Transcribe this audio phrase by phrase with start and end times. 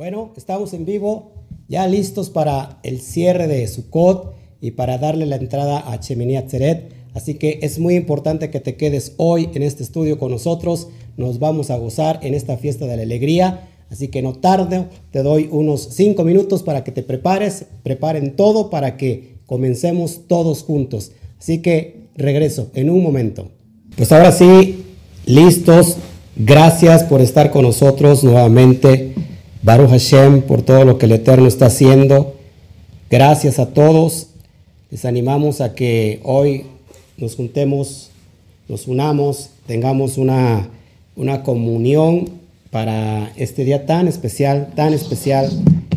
[0.00, 1.32] Bueno, estamos en vivo,
[1.68, 6.90] ya listos para el cierre de Sukkot y para darle la entrada a Chemini Atzeret.
[7.12, 10.88] Así que es muy importante que te quedes hoy en este estudio con nosotros.
[11.18, 13.68] Nos vamos a gozar en esta fiesta de la alegría.
[13.90, 18.70] Así que no tarde, te doy unos cinco minutos para que te prepares, preparen todo
[18.70, 21.12] para que comencemos todos juntos.
[21.38, 23.50] Así que regreso en un momento.
[23.98, 24.82] Pues ahora sí,
[25.26, 25.98] listos.
[26.36, 29.29] Gracias por estar con nosotros nuevamente.
[29.62, 32.34] Baruch Hashem por todo lo que el Eterno está haciendo.
[33.10, 34.28] Gracias a todos.
[34.90, 36.64] Les animamos a que hoy
[37.18, 38.10] nos juntemos,
[38.68, 40.70] nos unamos, tengamos una,
[41.14, 42.30] una comunión
[42.70, 45.50] para este día tan especial, tan especial,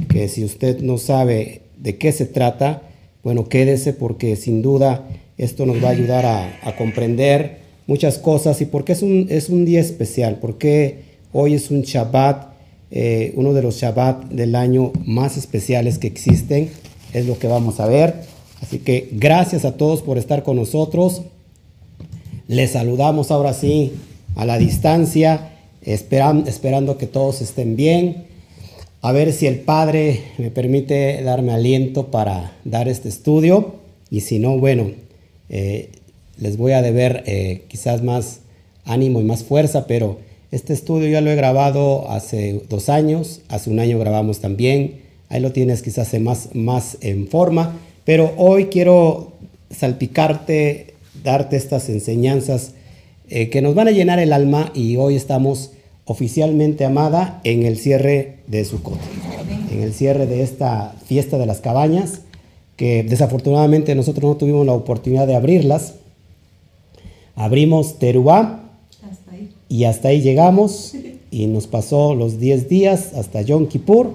[0.09, 2.81] que si usted no sabe de qué se trata,
[3.23, 5.07] bueno, quédese porque sin duda
[5.37, 9.47] esto nos va a ayudar a, a comprender muchas cosas y porque es un, es
[9.47, 10.97] un día especial, porque
[11.31, 12.52] hoy es un Shabbat
[12.95, 16.69] eh, uno de los Shabbat del año más especiales que existen.
[17.11, 18.13] Es lo que vamos a ver.
[18.61, 21.23] Así que gracias a todos por estar con nosotros.
[22.47, 23.93] Les saludamos ahora sí
[24.35, 28.27] a la distancia, esperando que todos estén bien.
[29.01, 33.73] A ver si el Padre me permite darme aliento para dar este estudio.
[34.11, 34.91] Y si no, bueno,
[35.49, 35.89] eh,
[36.37, 38.41] les voy a deber eh, quizás más
[38.85, 40.19] ánimo y más fuerza, pero
[40.53, 45.41] este estudio ya lo he grabado hace dos años, hace un año grabamos también, ahí
[45.41, 49.33] lo tienes quizás más, más en forma, pero hoy quiero
[49.71, 50.93] salpicarte,
[51.23, 52.73] darte estas enseñanzas
[53.29, 55.71] eh, que nos van a llenar el alma y hoy estamos
[56.05, 58.99] oficialmente, amada, en el cierre de Sukkot,
[59.71, 62.19] en el cierre de esta fiesta de las cabañas,
[62.75, 65.95] que desafortunadamente nosotros no tuvimos la oportunidad de abrirlas.
[67.35, 68.62] Abrimos Teruá,
[69.73, 70.93] y hasta ahí llegamos
[71.31, 74.11] y nos pasó los 10 días hasta Yom Kippur.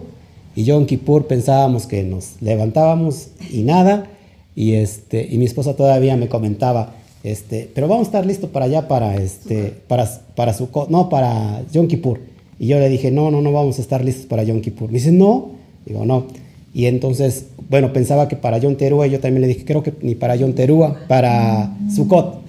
[0.55, 4.07] Y Yom Kippur pensábamos que nos levantábamos y nada.
[4.55, 8.67] Y, este, y mi esposa todavía me comentaba, este, pero vamos a estar listos para
[8.67, 12.21] allá, para, este, para, para su, no, para Yom Kippur.
[12.61, 14.93] Y yo le dije, no, no, no vamos a estar listos para Yom Kippur.
[14.93, 15.51] Me dice, no.
[15.87, 16.27] Digo, no.
[16.73, 20.15] Y entonces, bueno, pensaba que para Yom Teruah, yo también le dije, creo que ni
[20.15, 22.43] para Yom Teruah, para Sukkot.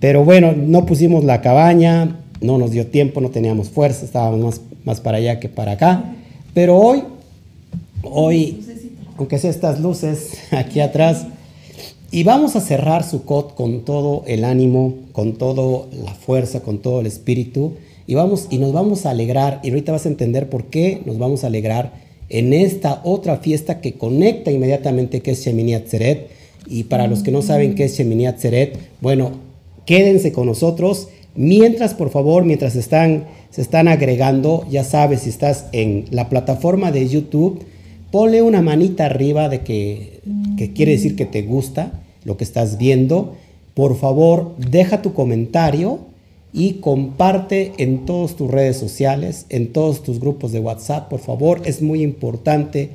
[0.00, 4.60] Pero bueno, no pusimos la cabaña, no nos dio tiempo, no teníamos fuerza, estábamos más,
[4.84, 6.16] más para allá que para acá.
[6.54, 7.02] Pero hoy,
[8.02, 8.62] hoy,
[9.16, 11.26] aunque sea estas luces aquí atrás,
[12.10, 17.00] y vamos a cerrar Sukkot con todo el ánimo, con toda la fuerza, con todo
[17.00, 17.74] el espíritu,
[18.06, 21.18] y, vamos, y nos vamos a alegrar, y ahorita vas a entender por qué nos
[21.18, 26.28] vamos a alegrar en esta otra fiesta que conecta inmediatamente que es Shemini Atzeret.
[26.68, 29.32] Y para los que no saben qué es Shemini Atzeret, bueno,
[29.84, 35.66] quédense con nosotros Mientras, por favor, mientras están, se están agregando, ya sabes, si estás
[35.72, 37.64] en la plataforma de YouTube,
[38.10, 40.20] ponle una manita arriba de que,
[40.56, 41.92] que quiere decir que te gusta
[42.24, 43.36] lo que estás viendo.
[43.74, 46.00] Por favor, deja tu comentario
[46.52, 51.10] y comparte en todas tus redes sociales, en todos tus grupos de WhatsApp.
[51.10, 52.90] Por favor, es muy importante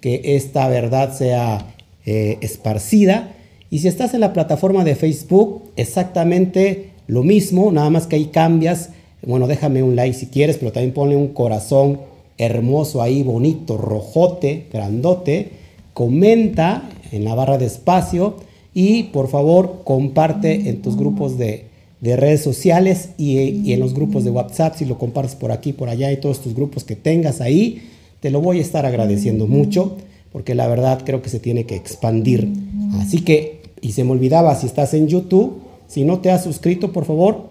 [0.00, 1.74] que esta verdad sea
[2.06, 3.34] eh, esparcida.
[3.70, 8.26] Y si estás en la plataforma de Facebook, exactamente lo mismo, nada más que ahí
[8.26, 8.90] cambias.
[9.26, 12.00] Bueno, déjame un like si quieres, pero también ponle un corazón
[12.38, 15.50] hermoso ahí, bonito, rojote, grandote.
[15.92, 18.36] Comenta en la barra de espacio
[18.74, 21.66] y por favor comparte en tus grupos de,
[22.02, 25.88] redes sociales y, y, en los grupos de WhatsApp, si lo compartes por aquí, por
[25.88, 27.80] allá y todos tus grupos que tengas ahí,
[28.20, 29.96] te lo voy a estar agradeciendo mucho
[30.34, 32.52] porque la verdad creo que se tiene que expandir.
[32.94, 35.60] Así que, y se me olvidaba, si estás en YouTube,
[35.94, 37.50] si no te has suscrito, por favor,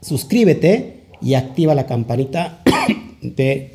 [0.00, 2.58] suscríbete y activa la campanita
[3.22, 3.70] de,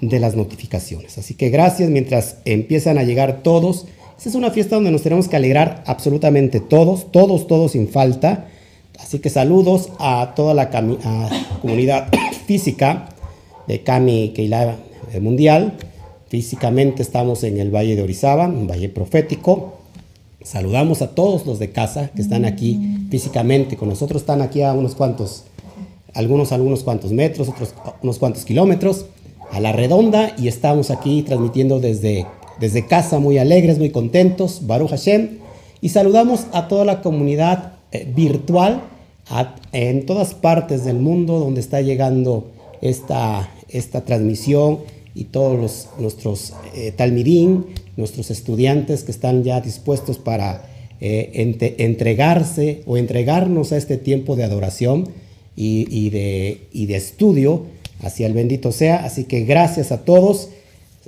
[0.00, 1.18] las notificaciones.
[1.18, 3.86] Así que gracias mientras empiezan a llegar todos.
[4.16, 8.46] Esta es una fiesta donde nos tenemos que alegrar absolutamente todos, todos, todos sin falta.
[9.00, 10.70] Así que saludos a toda la
[11.60, 12.08] comunidad
[12.46, 13.08] física
[13.66, 14.76] de Kami Keila
[15.20, 15.74] Mundial.
[16.28, 19.75] Físicamente estamos en el Valle de Orizaba, un valle profético.
[20.46, 22.78] Saludamos a todos los de casa que están aquí
[23.10, 24.22] físicamente con nosotros.
[24.22, 25.42] Están aquí a unos cuantos,
[26.14, 29.06] algunos algunos cuantos metros, otros unos cuantos kilómetros
[29.50, 32.26] a la redonda y estamos aquí transmitiendo desde,
[32.60, 35.38] desde casa muy alegres, muy contentos, Baruch Hashem.
[35.80, 38.82] Y saludamos a toda la comunidad eh, virtual
[39.72, 42.52] en todas partes del mundo donde está llegando
[42.82, 44.78] esta, esta transmisión
[45.12, 47.66] y todos los, nuestros eh, talmirín,
[47.96, 50.66] nuestros estudiantes que están ya dispuestos para
[51.00, 55.08] eh, entregarse o entregarnos a este tiempo de adoración
[55.56, 57.64] y, de, estudio
[58.02, 59.04] hacia el bendito sea.
[59.04, 60.50] Así que gracias a todos.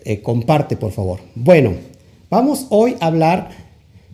[0.05, 1.21] Eh, comparte, por favor.
[1.35, 1.75] Bueno,
[2.31, 3.51] vamos hoy a hablar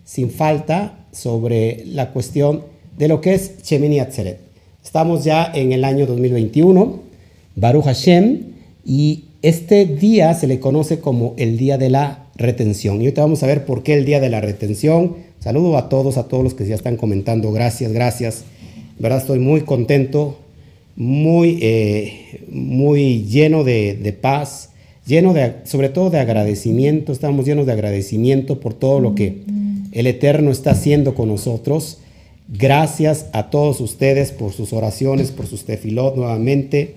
[0.03, 2.63] sin falta sobre la cuestión
[2.97, 4.39] de lo que es Shemini Atzeret.
[4.83, 6.99] Estamos ya en el año 2021,
[7.55, 8.53] Baruch Hashem,
[8.85, 12.97] y este día se le conoce como el día de la retención.
[12.97, 15.15] Y ahorita vamos a ver por qué el día de la retención.
[15.39, 17.51] Saludo a todos, a todos los que ya están comentando.
[17.51, 18.43] Gracias, gracias.
[18.99, 20.37] verdad estoy muy contento,
[20.95, 24.71] muy, eh, muy lleno de, de, paz,
[25.05, 27.11] lleno de, sobre todo de agradecimiento.
[27.11, 29.41] Estamos llenos de agradecimiento por todo lo que
[29.91, 31.99] el Eterno está haciendo con nosotros.
[32.47, 36.95] Gracias a todos ustedes por sus oraciones, por sus tefilot nuevamente.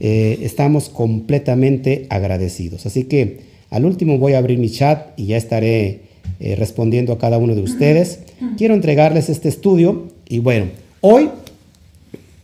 [0.00, 2.86] Eh, estamos completamente agradecidos.
[2.86, 6.00] Así que al último voy a abrir mi chat y ya estaré
[6.40, 8.20] eh, respondiendo a cada uno de ustedes.
[8.58, 10.66] Quiero entregarles este estudio y bueno,
[11.00, 11.30] hoy,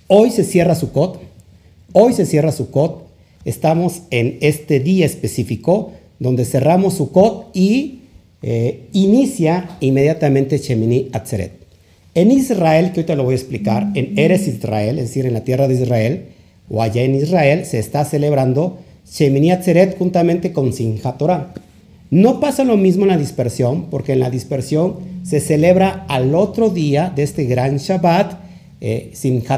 [0.09, 1.21] hoy se cierra su COT,
[1.93, 3.03] hoy se cierra su COT,
[3.45, 8.01] estamos en este día específico donde cerramos su COT y
[8.43, 11.53] eh, inicia inmediatamente Shemini Atzeret.
[12.15, 15.45] En Israel, que ahorita lo voy a explicar, en Eres Israel, es decir, en la
[15.45, 16.25] tierra de Israel,
[16.69, 18.79] o allá en Israel, se está celebrando
[19.09, 21.53] Shemini Atzeret juntamente con Simchat Torah.
[22.11, 26.69] No pasa lo mismo en la dispersión, porque en la dispersión se celebra al otro
[26.69, 28.39] día de este gran Shabbat,
[28.81, 29.13] eh,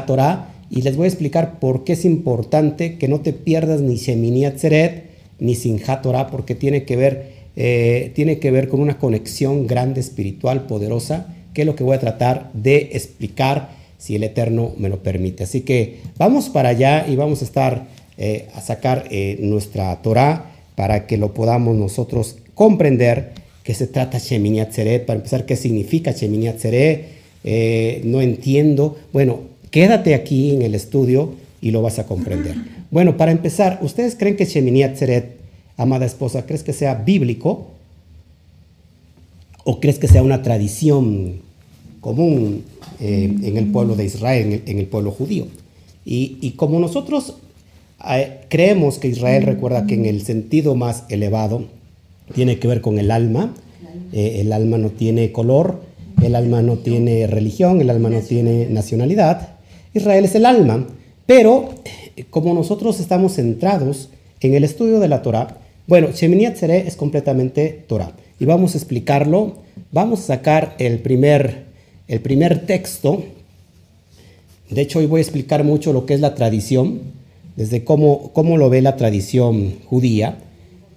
[0.07, 3.95] Torah, y les voy a explicar por qué es importante que no te pierdas ni
[3.97, 5.09] Shemini Atzeret
[5.39, 9.99] ni Simchat Torah, porque tiene que, ver, eh, tiene que ver con una conexión grande,
[9.99, 14.87] espiritual, poderosa, que es lo que voy a tratar de explicar si el Eterno me
[14.87, 15.43] lo permite.
[15.43, 20.51] Así que vamos para allá y vamos a estar eh, a sacar eh, nuestra Torah
[20.75, 26.13] para que lo podamos nosotros comprender que se trata Shemini Atzeret, para empezar, qué significa
[26.13, 27.07] Shemini Atzeret,
[27.43, 28.95] eh, no entiendo.
[29.11, 32.55] Bueno, quédate aquí en el estudio y lo vas a comprender.
[32.89, 35.35] Bueno, para empezar, ¿ustedes creen que Shemini Atzeret,
[35.75, 37.71] amada esposa, crees que sea bíblico?
[39.65, 41.41] ¿O crees que sea una tradición
[41.99, 42.63] común
[43.01, 45.47] en el pueblo de Israel, en el, pueblo judío?
[46.05, 47.33] Y, y, como nosotros
[48.49, 51.65] creemos que Israel recuerda que en el sentido más elevado
[52.33, 53.53] tiene que ver con el alma.
[54.11, 55.81] Eh, el alma no tiene color,
[56.21, 59.55] el alma no tiene religión, el alma no tiene nacionalidad.
[59.93, 60.87] Israel es el alma.
[61.25, 61.69] Pero
[62.15, 64.09] eh, como nosotros estamos centrados
[64.41, 65.57] en el estudio de la Torah,
[65.87, 68.13] bueno, Shemini Atzeret es completamente Torah.
[68.39, 69.57] Y vamos a explicarlo.
[69.91, 71.65] Vamos a sacar el primer,
[72.07, 73.23] el primer texto.
[74.69, 77.01] De hecho, hoy voy a explicar mucho lo que es la tradición
[77.55, 80.37] desde cómo, cómo lo ve la tradición judía,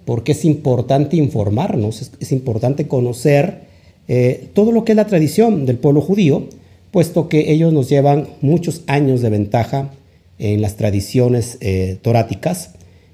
[0.05, 3.61] porque es importante informarnos, es, importante conocer
[4.07, 6.47] eh, todo lo que es la tradición del pueblo judío,
[6.91, 9.91] puesto que ellos nos llevan muchos años de ventaja
[10.39, 12.71] en las tradiciones eh, toráticas.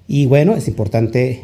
[0.07, 1.41] Y bueno, es importante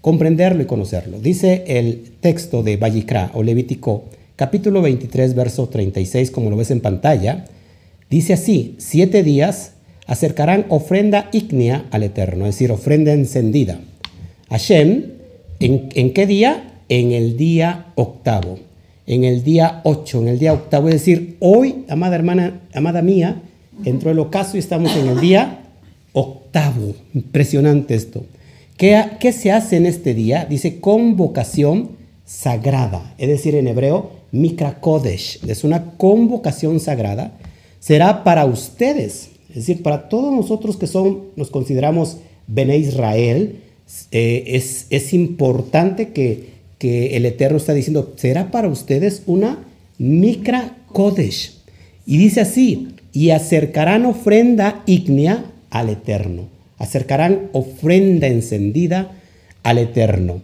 [0.00, 1.20] comprenderlo y conocerlo.
[1.20, 4.04] Dice el texto de Vallicra o Levítico,
[4.36, 7.44] capítulo 23, verso 36, como lo ves en pantalla,
[8.08, 9.72] dice así, siete días
[10.10, 13.78] acercarán ofrenda ígnea al Eterno, es decir, ofrenda encendida.
[14.48, 15.04] Hashem,
[15.60, 16.64] ¿en, ¿en qué día?
[16.88, 18.58] En el día octavo,
[19.06, 23.40] en el día ocho, en el día octavo, es decir, hoy, amada hermana, amada mía,
[23.84, 25.60] entró el ocaso y estamos en el día
[26.12, 26.96] octavo.
[27.14, 28.24] Impresionante esto.
[28.76, 30.44] ¿Qué, ¿Qué, se hace en este día?
[30.44, 31.90] Dice convocación
[32.24, 37.32] sagrada, es decir, en hebreo, Mikra Kodesh, es una convocación sagrada.
[37.78, 43.56] Será para ustedes, es decir, para todos nosotros que son, nos consideramos Bene Israel,
[44.12, 49.58] eh, es, es, importante que, que, el Eterno está diciendo, será para ustedes una
[49.98, 51.58] Mikra Kodesh.
[52.06, 56.44] Y dice así, y acercarán ofrenda ígnea al Eterno.
[56.78, 59.12] Acercarán ofrenda encendida
[59.62, 60.40] al Eterno.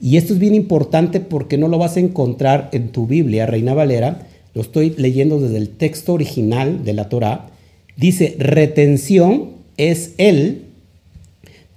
[0.00, 3.72] Y esto es bien importante porque no lo vas a encontrar en tu Biblia, Reina
[3.72, 4.26] Valera.
[4.52, 7.51] Lo estoy leyendo desde el texto original de la Torah
[7.96, 10.66] Dice, retención es él,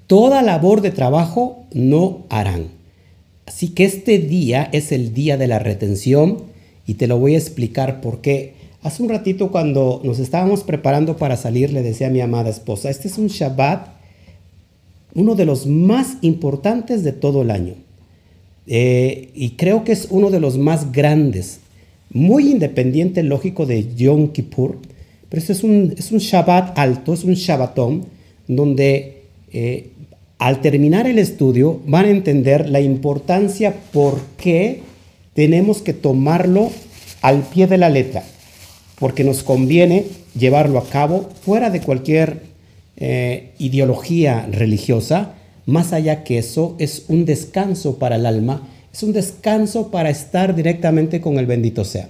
[0.07, 2.67] toda labor de trabajo no harán.
[3.45, 6.43] Así que este día es el día de la retención
[6.87, 8.53] y te lo voy a explicar por qué.
[8.81, 12.89] Hace un ratito cuando nos estábamos preparando para salir le decía a mi amada esposa,
[12.89, 13.87] este es un Shabbat,
[15.15, 17.73] uno de los más importantes de todo el año.
[18.67, 21.59] Eh, y creo que es uno de los más grandes,
[22.11, 24.77] muy independiente, lógico, de Yom Kippur
[25.29, 28.05] pero este es un, es un Shabbat alto, es un Shabbatón,
[28.47, 29.89] donde eh,
[30.37, 34.81] al terminar el estudio van a entender la importancia por qué
[35.33, 36.71] tenemos que tomarlo
[37.21, 38.23] al pie de la letra,
[38.99, 40.05] porque nos conviene
[40.37, 42.41] llevarlo a cabo fuera de cualquier
[42.97, 45.33] eh, ideología religiosa,
[45.65, 50.55] más allá que eso, es un descanso para el alma, es un descanso para estar
[50.55, 52.09] directamente con el bendito sea.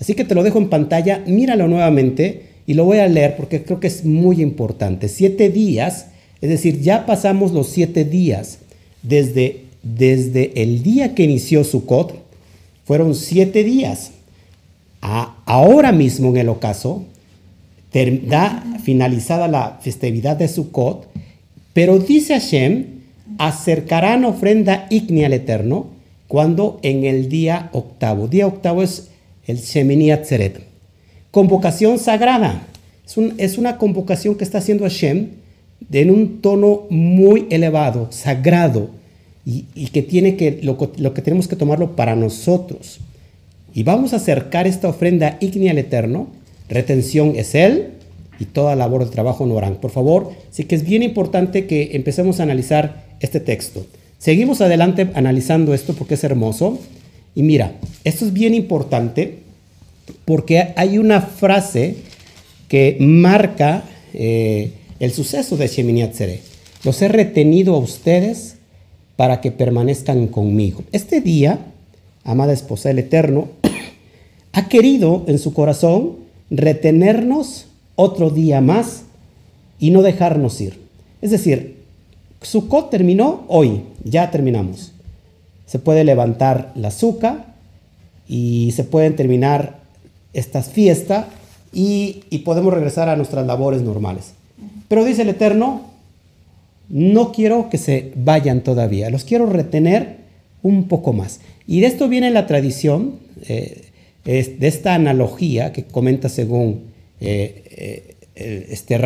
[0.00, 3.62] Así que te lo dejo en pantalla, míralo nuevamente y lo voy a leer porque
[3.62, 5.08] creo que es muy importante.
[5.08, 6.06] Siete días,
[6.40, 8.58] es decir, ya pasamos los siete días
[9.02, 12.14] desde, desde el día que inició Sukkot,
[12.84, 14.12] fueron siete días.
[15.00, 17.04] ahora mismo en el ocaso,
[17.92, 21.08] da finalizada la festividad de Sukkot,
[21.72, 22.86] pero dice Hashem,
[23.38, 25.88] acercarán ofrenda ígnea al Eterno
[26.28, 28.28] cuando en el día octavo.
[28.28, 29.08] Día octavo es
[29.46, 30.69] el Shemini Atzeret.
[31.30, 32.66] Convocación sagrada.
[33.38, 35.28] Es, una convocación que está haciendo Hashem
[35.92, 38.90] en un tono muy elevado, sagrado,
[39.44, 43.00] y, que tiene que, lo, lo, que tenemos que tomarlo para nosotros.
[43.74, 46.28] Y vamos a acercar esta ofrenda ígnea al Eterno.
[46.68, 47.94] Retención es Él,
[48.40, 49.76] y toda labor de trabajo no harán.
[49.76, 53.86] Por favor, sí que es bien importante que empecemos a analizar este texto.
[54.18, 56.78] Seguimos adelante analizando esto porque es hermoso.
[57.34, 59.39] Y mira, esto es bien importante
[60.24, 61.96] porque hay una frase
[62.68, 66.40] que marca eh, el suceso de Shemini Atzeret.
[66.84, 68.56] Los he retenido a ustedes
[69.16, 70.82] para que permanezcan conmigo.
[70.92, 71.58] Este día,
[72.24, 73.48] amada esposa del Eterno,
[74.52, 76.16] ha querido en su corazón
[76.50, 79.02] retenernos otro día más
[79.78, 80.78] y no dejarnos ir.
[81.20, 81.76] Es decir,
[82.42, 84.92] Sukkot terminó hoy, ya terminamos.
[85.66, 87.54] Se puede levantar la azúcar
[88.26, 89.79] y se pueden terminar
[90.32, 91.26] estas fiestas
[91.72, 94.32] y, podemos regresar a nuestras labores normales.
[94.88, 95.82] Pero dice el Eterno,
[96.88, 100.18] no quiero que se vayan todavía, los quiero retener
[100.62, 101.40] un poco más.
[101.66, 103.14] Y de esto viene la tradición,
[103.48, 103.86] eh,
[104.24, 106.82] de esta analogía que comenta según
[107.20, 108.98] eh, eh, este.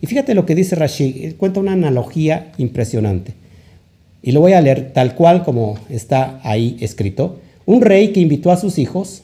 [0.00, 3.34] Y fíjate lo que dice Rashi, cuenta una analogía impresionante.
[4.22, 7.40] Y lo voy a leer tal cual como está ahí escrito.
[7.66, 9.22] Un rey que invitó a sus hijos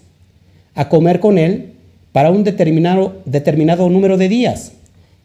[0.79, 1.73] a comer con él
[2.13, 4.75] para un determinado, determinado número de días.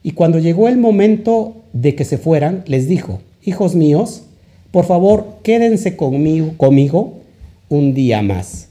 [0.01, 4.23] Y cuando llegó el momento de que se fueran, les dijo, hijos míos,
[4.71, 7.19] por favor, quédense conmigo,
[7.69, 8.69] un día más.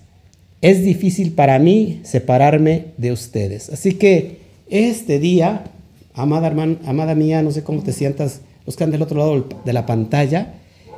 [0.61, 3.71] Es difícil para mí separarme de ustedes.
[3.71, 5.63] Así que este día,
[6.15, 9.73] amada, hermana, amada mía, no sé cómo te sientas, los que del otro lado de
[9.73, 10.55] la pantalla,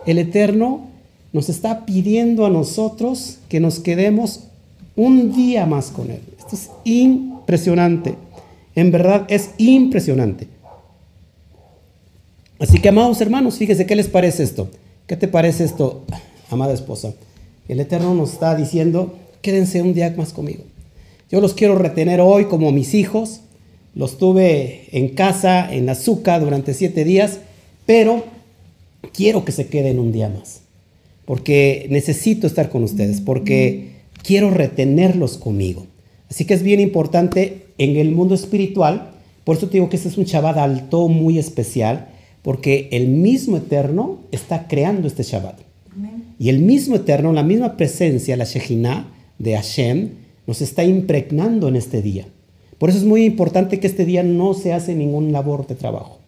[0.07, 0.87] el Eterno
[1.35, 4.45] nos está pidiendo a nosotros que nos quedemos
[4.97, 6.23] un día más con Él.
[6.39, 8.15] Esto es impresionante.
[8.75, 10.49] En verdad es impresionante.
[12.59, 14.71] Así que, amados hermanos, fíjese, ¿qué les parece esto?
[15.07, 16.05] ¿Qué te parece esto,
[16.51, 17.13] amada esposa?
[17.69, 20.65] El Eterno nos está diciendo, quédense un día más conmigo.
[21.31, 23.41] Yo los quiero retener hoy como mis hijos,
[23.95, 27.41] los tuve en casa, en azúcar, durante siete días,
[27.87, 28.25] pero
[29.13, 30.61] quiero que se queden un día más,
[31.25, 33.94] porque necesito estar con ustedes, porque
[34.25, 35.87] quiero retenerlos conmigo.
[36.29, 39.11] Así que es bien importante en el mundo espiritual,
[39.45, 42.09] por eso te digo que este es un Shabbat alto muy especial,
[42.43, 45.61] porque el mismo Eterno está creando este Shabbat.
[46.39, 50.11] Y el mismo Eterno, la misma presencia, la Shejinah de Hashem,
[50.47, 52.27] nos está impregnando en este día.
[52.79, 56.19] Por eso es muy importante que este día no se hace ningún labor de trabajo.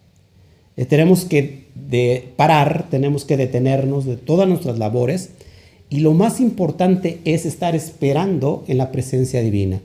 [0.77, 5.31] Eh, tenemos que de parar, tenemos que detenernos de todas nuestras labores
[5.89, 9.79] y lo más importante es estar esperando en la presencia divina,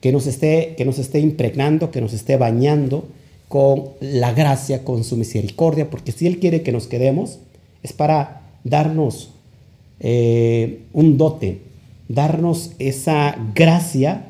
[0.00, 3.06] que nos esté, que nos esté impregnando, que nos esté bañando
[3.48, 7.38] con la gracia, con su misericordia, porque si Él quiere que nos quedemos,
[7.82, 9.30] es para darnos
[10.00, 11.60] eh, un dote,
[12.08, 14.26] darnos esa gracia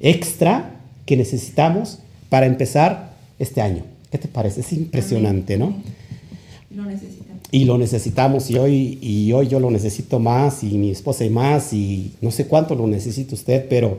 [0.00, 3.84] extra que necesitamos para empezar este año.
[4.10, 4.60] ¿Qué te parece?
[4.60, 5.74] Es impresionante, ¿no?
[6.70, 7.25] Lo necesitamos.
[7.56, 11.30] Y lo necesitamos y hoy, y hoy yo lo necesito más y mi esposa y
[11.30, 13.96] más y no sé cuánto lo necesita usted, pero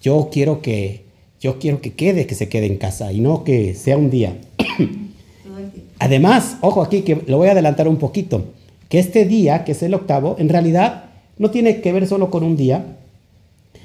[0.00, 1.02] yo quiero que,
[1.38, 4.38] yo quiero que quede, que se quede en casa y no que sea un día.
[5.98, 8.46] Además, ojo aquí que lo voy a adelantar un poquito,
[8.88, 12.42] que este día, que es el octavo, en realidad no tiene que ver solo con
[12.42, 12.96] un día,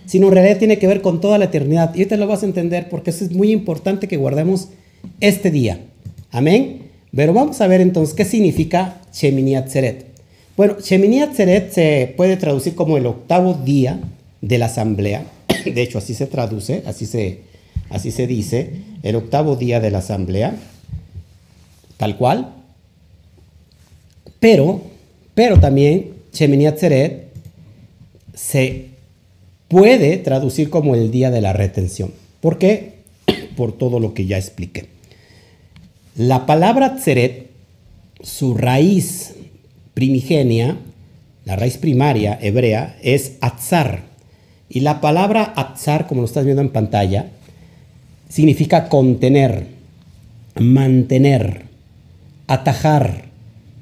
[0.06, 1.94] sino en realidad tiene que ver con toda la eternidad.
[1.94, 4.70] Y te lo vas a entender porque es muy importante que guardemos
[5.20, 5.82] este día.
[6.32, 6.83] Amén.
[7.16, 10.08] Pero vamos a ver entonces qué significa Shemini Atzeret.
[10.58, 14.00] Bueno, Shemini Atzeret se puede traducir como el octavo día
[14.42, 15.26] de la asamblea.
[15.66, 17.42] De hecho, así se traduce, así se,
[17.90, 18.72] así se dice,
[19.04, 20.56] el octavo día de la asamblea,
[21.98, 22.56] tal cual.
[24.40, 24.82] Pero,
[25.36, 27.28] pero también Shemini Atzeret
[28.34, 28.88] se
[29.68, 32.12] puede traducir como el día de la retención.
[32.42, 32.94] ¿Por qué?
[33.56, 34.93] Por todo lo que ya expliqué.
[36.16, 37.50] La palabra Tzeret,
[38.22, 39.34] su raíz
[39.96, 40.78] primigenia,
[41.44, 44.02] la raíz primaria hebrea, es Atzar.
[44.70, 47.32] Y la palabra Atzar, como lo estás viendo en pantalla,
[48.30, 49.66] significa contener,
[50.60, 51.64] mantener,
[52.46, 53.26] atajar,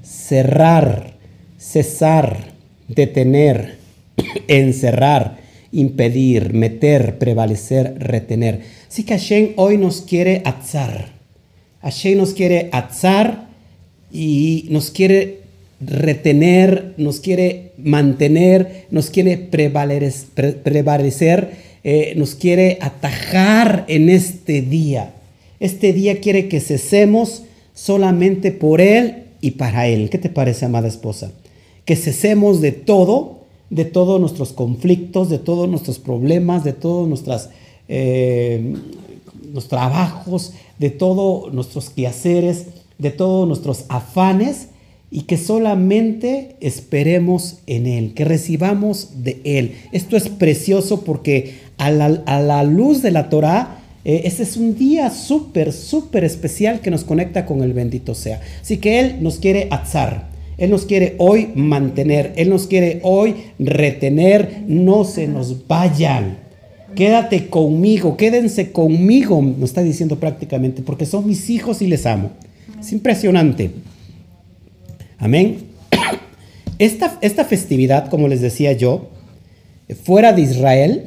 [0.02, 1.16] cerrar,
[1.58, 2.54] cesar,
[2.88, 3.76] detener,
[4.48, 5.38] encerrar,
[5.74, 8.62] impedir, meter, prevalecer, retener.
[8.88, 11.21] Así que Hashem hoy nos quiere atzar.
[11.82, 13.48] Hashem nos quiere atzar
[14.12, 15.42] y nos quiere
[15.80, 21.52] retener, nos quiere mantener, nos quiere prevalecer,
[21.84, 25.14] eh, nos quiere atajar en este día.
[25.60, 30.10] Este día quiere que cesemos solamente por Él y para Él.
[30.10, 31.32] ¿Qué te parece, amada esposa?
[31.86, 37.50] Que cesemos de todo, de todos nuestros conflictos, de todos nuestros problemas, de todos nuestras,
[37.88, 38.76] eh,
[39.68, 42.66] trabajos, de todos nuestros quehaceres,
[42.98, 44.70] de todos nuestros afanes
[45.12, 49.76] y que solamente esperemos en Él, que recibamos de Él.
[49.92, 55.12] Esto es precioso porque a la, luz de la Torah, eh, ese es un día
[55.12, 58.42] súper, súper especial que nos conecta con el bendito sea.
[58.60, 60.32] Así que Él nos quiere azar.
[60.58, 66.41] Él nos quiere hoy mantener, Él nos quiere hoy retener, no se nos vayan.
[66.96, 72.32] Quédate conmigo, quédense conmigo, nos está diciendo prácticamente, porque son mis hijos y les amo.
[72.80, 73.72] Es impresionante.
[75.18, 75.58] Amén.
[76.80, 79.10] Esta, esta festividad, como les decía yo,
[80.04, 81.04] fuera de Israel,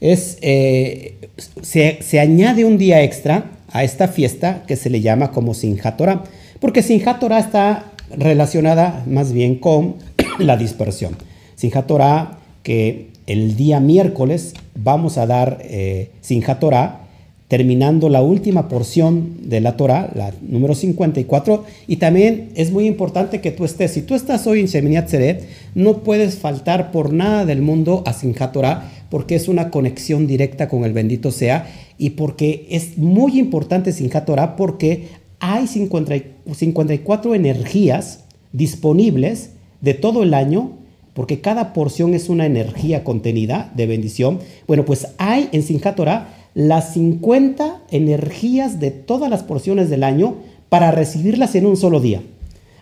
[0.00, 1.16] es, eh,
[1.62, 6.24] se, añade un día extra a esta fiesta que se le llama como Sinjat Torah,
[6.60, 9.96] porque Sinjat Torah está relacionada más bien con
[10.38, 11.16] la dispersión.
[11.54, 17.00] Sinjat Torah, que el día miércoles vamos a dar eh, Sinjat Torah,
[17.46, 23.42] terminando la última porción de la Torah, la número 54, y también es muy importante
[23.42, 27.44] que tú estés, si tú estás hoy en Shemini Atzeret, no puedes faltar por nada
[27.44, 31.66] del mundo a Sinjat Torah, porque es una conexión directa con el bendito sea,
[31.98, 39.50] y porque es muy importante Sinjat Torah, porque hay 54 energías disponibles
[39.82, 40.77] de todo el año,
[41.14, 44.38] porque cada porción es una energía contenida de bendición.
[44.66, 50.36] Bueno, pues hay en Sinjat Torah las 50 energías de todas las porciones del año
[50.68, 52.22] para recibirlas en un solo día.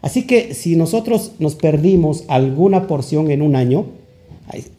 [0.03, 3.87] Así que si nosotros nos perdimos alguna porción en un año,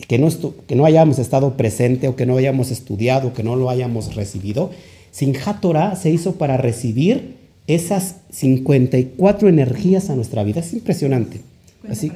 [0.08, 0.30] que no,
[0.68, 4.72] que no hayamos estado presente o que no hayamos estudiado, que no lo hayamos recibido,
[5.12, 7.36] Sinjat Torah se hizo para recibir
[7.68, 10.62] esas 54 energías a nuestra vida.
[10.62, 11.42] Es impresionante.
[11.90, 12.12] Así,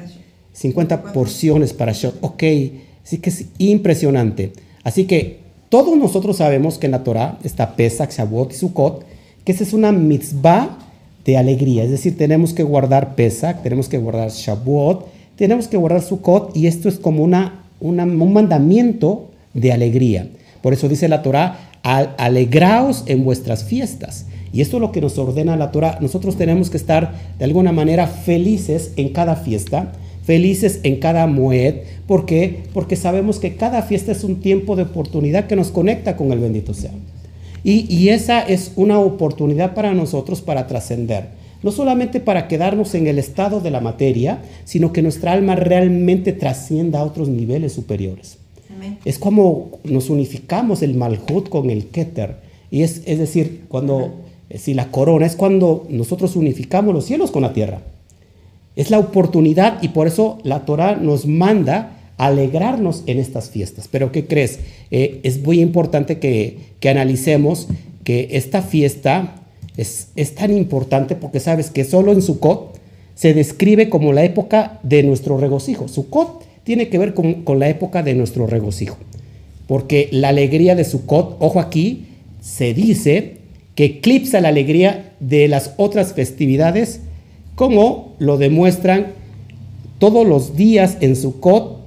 [0.53, 2.17] 50 porciones para Shot.
[2.21, 2.43] Ok,
[3.03, 4.53] así que es impresionante.
[4.83, 9.05] Así que todos nosotros sabemos que en la Torah está Pesach, Shavuot y Sukkot,
[9.45, 10.77] que esa es una mitzvah
[11.25, 11.83] de alegría.
[11.83, 16.67] Es decir, tenemos que guardar Pesach, tenemos que guardar Shavuot, tenemos que guardar Sukkot y
[16.67, 20.27] esto es como una, un mandamiento de alegría.
[20.61, 24.25] Por eso dice la Torah, alegraos en vuestras fiestas.
[24.53, 25.97] Y esto es lo que nos ordena la Torah.
[26.01, 31.75] Nosotros tenemos que estar de alguna manera felices en cada fiesta felices en cada mued.
[32.07, 32.63] ¿Por qué?
[32.73, 36.39] Porque sabemos que cada fiesta es un tiempo de oportunidad que nos conecta con el
[36.39, 36.91] bendito sea.
[37.63, 41.27] Y, esa es una oportunidad para nosotros para trascender.
[41.61, 46.33] No solamente para quedarnos en el estado de la materia, sino que nuestra alma realmente
[46.33, 48.39] trascienda a otros niveles superiores.
[49.05, 52.37] Es como nos unificamos el Malhut con el Keter.
[52.71, 54.21] Y es, es decir, cuando,
[54.55, 57.81] si la corona, es cuando nosotros unificamos los cielos con la tierra.
[58.75, 63.87] Es la oportunidad y por eso la Torah nos manda alegrarnos en estas fiestas.
[63.91, 64.59] Pero ¿qué crees?
[64.91, 67.67] Eh, es muy importante que, analicemos
[68.03, 69.35] que esta fiesta
[69.77, 72.79] es, es, tan importante porque sabes que solo en Sukkot
[73.15, 75.87] se describe como la época de nuestro regocijo.
[75.87, 78.97] Sukkot tiene que ver con, con la época de nuestro regocijo.
[79.67, 82.05] Porque la alegría de Sukkot, ojo aquí,
[82.41, 83.37] se dice
[83.75, 87.01] que eclipsa la alegría de las otras festividades
[87.55, 89.07] como lo demuestran
[89.99, 91.79] todos los días en Sukkot,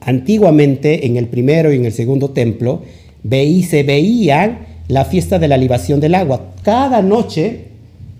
[0.00, 2.82] antiguamente en el primero y en el segundo templo,
[3.22, 6.52] veí, se veía la fiesta de la libación del agua.
[6.62, 7.66] Cada noche,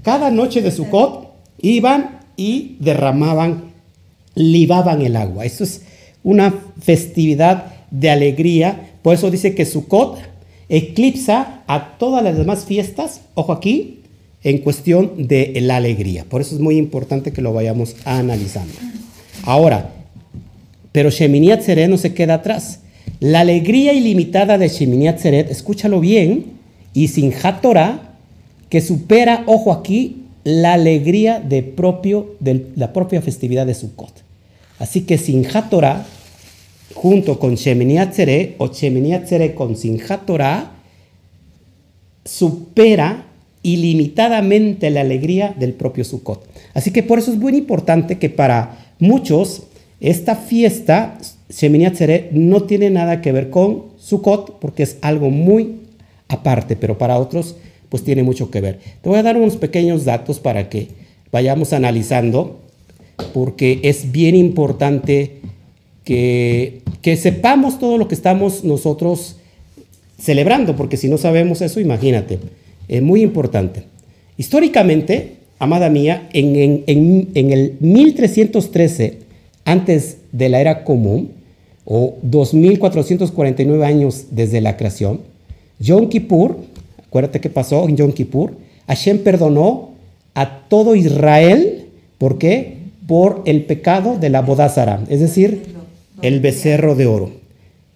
[0.03, 3.73] cada noche de Sukkot, iban y derramaban,
[4.35, 5.45] libaban el agua.
[5.45, 5.83] Eso es
[6.23, 8.91] una festividad de alegría.
[9.03, 10.19] Por eso dice que Sukkot
[10.69, 14.01] eclipsa a todas las demás fiestas, ojo aquí,
[14.49, 16.25] en cuestión de la alegría.
[16.25, 18.73] Por eso es muy importante que lo vayamos analizando.
[19.43, 19.91] Ahora,
[20.91, 22.81] pero Shemini Atzeret no se queda atrás.
[23.21, 26.47] La alegría ilimitada de Shemini Atzeret, escúchalo bien,
[26.95, 27.31] y sin
[28.71, 34.25] que supera, ojo aquí, la alegría de, propio, de la propia festividad de Sukkot.
[34.79, 35.19] Así que
[35.69, 36.07] Torah,
[36.95, 39.77] junto con Shemini Atzeret, o Shemini Atzeret con
[40.25, 40.73] Torah,
[42.25, 43.28] supera
[43.63, 46.47] ilimitadamente la alegría del propio Sukkot.
[46.75, 49.63] Así que por eso es muy importante que para muchos
[50.01, 51.19] esta fiesta,
[51.51, 55.77] Shemini Atzeret, no tiene nada que ver con Sukkot, porque es algo muy
[56.29, 57.57] aparte, pero para otros
[57.89, 58.79] pues tiene mucho que ver.
[59.03, 60.89] Te voy a dar unos pequeños datos para que
[61.33, 62.61] vayamos analizando,
[63.33, 65.41] porque es bien importante
[66.05, 69.37] que, que sepamos todo lo que estamos nosotros
[70.21, 72.39] celebrando, porque si no sabemos eso, imagínate,
[72.89, 73.85] es muy importante.
[74.37, 79.19] Históricamente, amada mía, en, el 1313,
[79.65, 81.33] antes de la era común,
[81.85, 85.21] o 2449 años desde la creación,
[85.79, 86.57] Yom Kippur,
[87.07, 88.53] acuérdate qué pasó en Yom Kippur,
[88.87, 89.91] Hashem perdonó
[90.35, 91.87] a todo Israel,
[92.19, 92.79] ¿por qué?
[93.07, 95.63] Por el pecado de la bodázara, es decir,
[96.23, 97.31] el becerro de oro.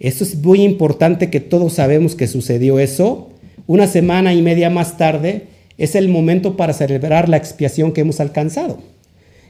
[0.01, 3.29] Esto es muy importante que todos sabemos que sucedió eso.
[3.73, 5.47] Una semana y media más tarde
[5.79, 8.81] es el momento para celebrar la expiación que hemos alcanzado.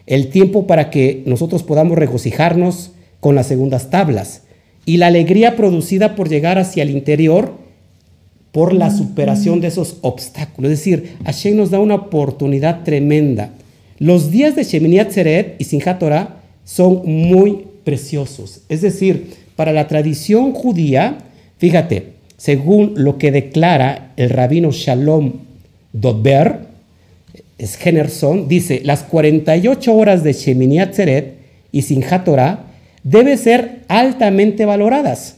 [0.07, 4.43] El tiempo para que nosotros podamos regocijarnos con las segundas tablas.
[4.87, 7.55] Y la alegría producida por llegar hacia el interior
[8.53, 10.71] por la superación de esos obstáculos.
[10.71, 13.51] Es decir, Hashem nos da una oportunidad tremenda.
[13.99, 18.61] Los días de Shemini Atzeret y Simchat Torah son muy preciosos.
[18.69, 21.19] Es decir, para la tradición judía,
[21.59, 22.12] fíjate,
[22.43, 25.33] según lo que declara el rabino Shalom
[25.93, 26.61] Dodber,
[27.59, 31.35] es Generson, dice, las 48 horas de Shemini Atzeret
[31.71, 32.65] y Simchat Torah
[33.05, 35.37] deben ser altamente valoradas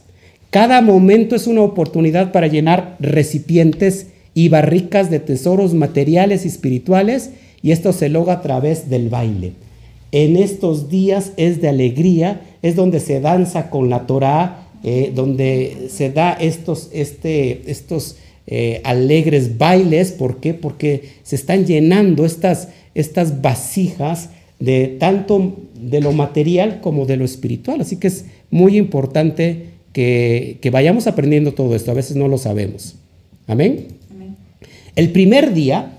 [0.55, 7.31] cada momento es una oportunidad para llenar recipientes y barricas de tesoros materiales y espirituales
[7.61, 9.51] y esto se logra a través del baile.
[10.13, 15.87] En estos días es de alegría, es donde se danza con la Torah, eh, donde
[15.89, 20.11] se da estos, este, estos eh, alegres bailes.
[20.11, 20.53] ¿Por qué?
[20.53, 27.25] Porque se están llenando estas, estas vasijas de tanto de lo material como de lo
[27.25, 27.81] espiritual.
[27.81, 31.89] Así que es muy importante que, vayamos aprendiendo todo esto.
[31.89, 32.93] A veces no lo sabemos.
[33.47, 33.87] Amén.
[34.95, 35.93] El primer día,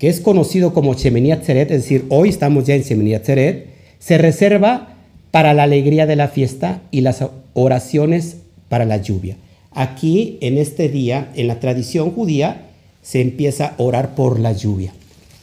[0.00, 3.66] que es conocido como Shemini Atzeret, es decir, hoy estamos ya en Shemini Atzeret,
[4.00, 4.96] se reserva
[5.30, 7.22] para la alegría de la fiesta y las
[7.58, 9.36] oraciones para la lluvia.
[9.72, 12.68] Aquí, en este día, en la tradición judía,
[13.02, 14.92] se empieza a orar por la lluvia.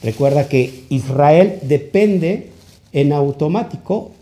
[0.02, 2.48] Recuerda que Israel depende
[2.92, 4.12] en automático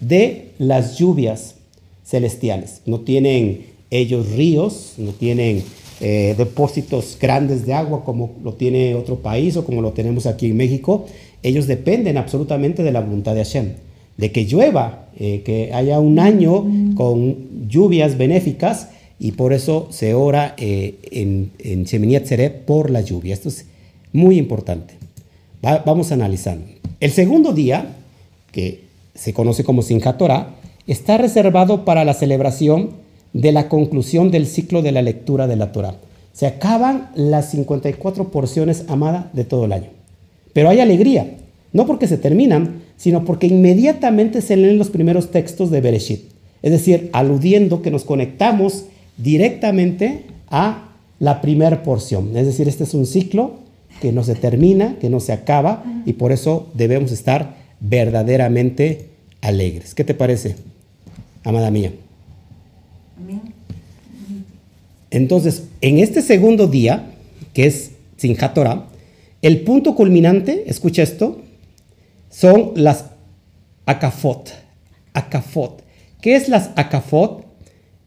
[0.00, 1.56] de las lluvias
[2.04, 2.82] celestiales.
[2.86, 5.62] No tienen ellos ríos, no tienen
[6.00, 10.46] eh, depósitos grandes de agua como lo tiene otro país o como lo tenemos aquí
[10.46, 11.06] en México.
[11.42, 13.72] Ellos dependen absolutamente de la voluntad de Hashem,
[14.16, 20.14] de que llueva, eh, que haya un año con lluvias benéficas y por eso se
[20.14, 22.18] ora eh, en, en Shemini
[22.66, 23.34] por la lluvia.
[23.34, 23.66] Esto es
[24.12, 24.94] muy importante.
[25.62, 26.66] vamos analizando.
[27.00, 27.96] El segundo día,
[28.52, 30.54] que se conoce como Simchat Torah,
[30.86, 32.90] está reservado para la celebración
[33.32, 35.96] de la conclusión del ciclo de la lectura de la Torah.
[36.32, 39.88] Se acaban las 54 porciones amadas de todo el año.
[40.52, 41.34] Pero hay alegría,
[41.72, 46.22] no porque se terminan, sino porque inmediatamente se leen los primeros textos de Bereshit.
[46.62, 48.84] Es decir, aludiendo que nos conectamos
[49.16, 52.36] directamente a la primera porción.
[52.36, 53.56] Es decir, este es un ciclo
[54.00, 59.08] que no se termina, que no se acaba, y por eso debemos estar verdaderamente
[59.40, 59.94] alegres.
[59.94, 60.56] ¿Qué te parece?
[61.44, 61.92] amada mía.
[65.10, 67.12] Entonces, en este segundo día,
[67.52, 68.86] que es Simchat Torah,
[69.42, 71.42] el punto culminante, escucha esto,
[72.34, 73.04] son las
[73.86, 74.52] akafot.
[75.12, 75.84] Akafot.
[76.20, 77.46] ¿Qué es las akafot?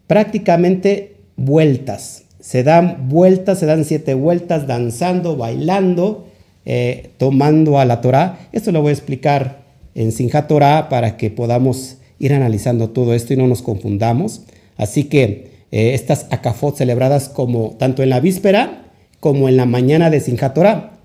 [0.06, 2.24] Prácticamente vueltas.
[2.42, 6.28] Se dan vueltas, se dan siete vueltas, danzando, bailando,
[6.66, 8.40] eh, tomando a la Torah.
[8.52, 9.64] Esto lo voy a explicar
[9.96, 14.42] en Simchat Torah para que podamos ir analizando todo esto y no nos confundamos.
[14.76, 20.10] Así que eh, estas acafot celebradas como tanto en la víspera como en la mañana
[20.10, 20.97] de Simchat Torah.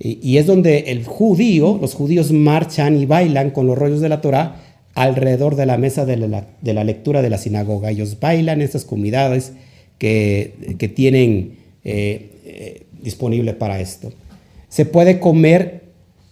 [0.00, 4.20] Y, es donde el judío, los judíos marchan y bailan con los rollos de la
[4.20, 4.62] Torah
[4.94, 7.90] alrededor de la mesa de la, lectura de la sinagoga.
[7.90, 9.52] Ellos bailan estas comunidades
[9.98, 14.12] que, que tienen eh, eh, disponible para esto.
[14.68, 15.82] Se puede comer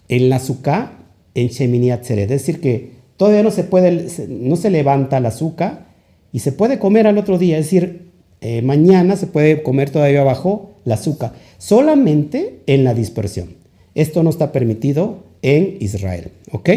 [0.09, 0.93] en la azúcar
[1.35, 5.87] en Shemini es decir, que Todavía no se puede, no se levanta el azúcar
[6.33, 8.11] y se puede comer al otro día, es decir,
[8.43, 13.57] eh, mañana se puede comer todavía abajo la azúcar, solamente en la dispersión.
[13.94, 16.70] Esto no está permitido en Israel, ¿ok?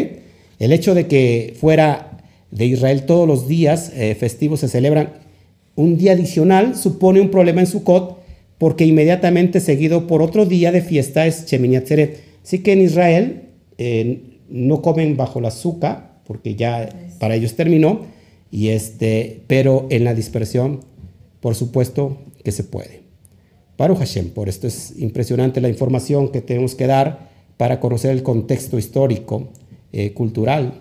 [0.58, 2.18] El hecho de que fuera
[2.50, 5.14] de Israel todos los días eh, festivos se celebran
[5.76, 8.18] un día adicional supone un problema en Sukkot
[8.58, 12.20] porque inmediatamente seguido por otro día de fiesta es Shemini Atzeret.
[12.44, 13.42] Así que en Israel
[13.78, 14.20] eh,
[14.50, 18.02] no comen bajo la azúcar porque ya para ellos terminó,
[18.50, 20.80] y este, pero en la dispersión,
[21.40, 22.99] por supuesto que se puede.
[23.80, 28.22] Baruch Hashem, por esto es impresionante la información que tenemos que dar para conocer el
[28.22, 29.48] contexto histórico,
[29.90, 30.74] eh, cultural.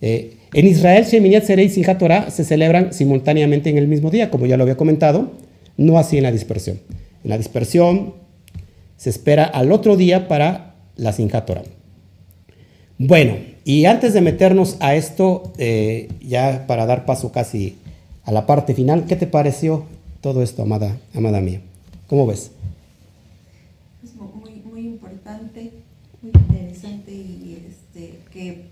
[0.00, 4.46] Eh, en Israel, Shemini Atzeret y Torah se celebran simultáneamente en el mismo día, como
[4.46, 5.30] ya lo había comentado,
[5.76, 6.80] no así en la dispersión.
[7.22, 8.14] En la dispersión
[8.96, 11.62] se espera al otro día para la Simchat Torah.
[12.98, 17.76] Bueno, y antes de meternos a esto, eh, ya para dar paso casi
[18.24, 19.84] a la parte final, ¿qué te pareció
[20.20, 21.60] todo esto, amada, amada mía?
[22.08, 22.50] ¿Cómo ves?
[24.04, 25.72] Es muy, muy importante,
[26.22, 28.66] muy interesante y este, que,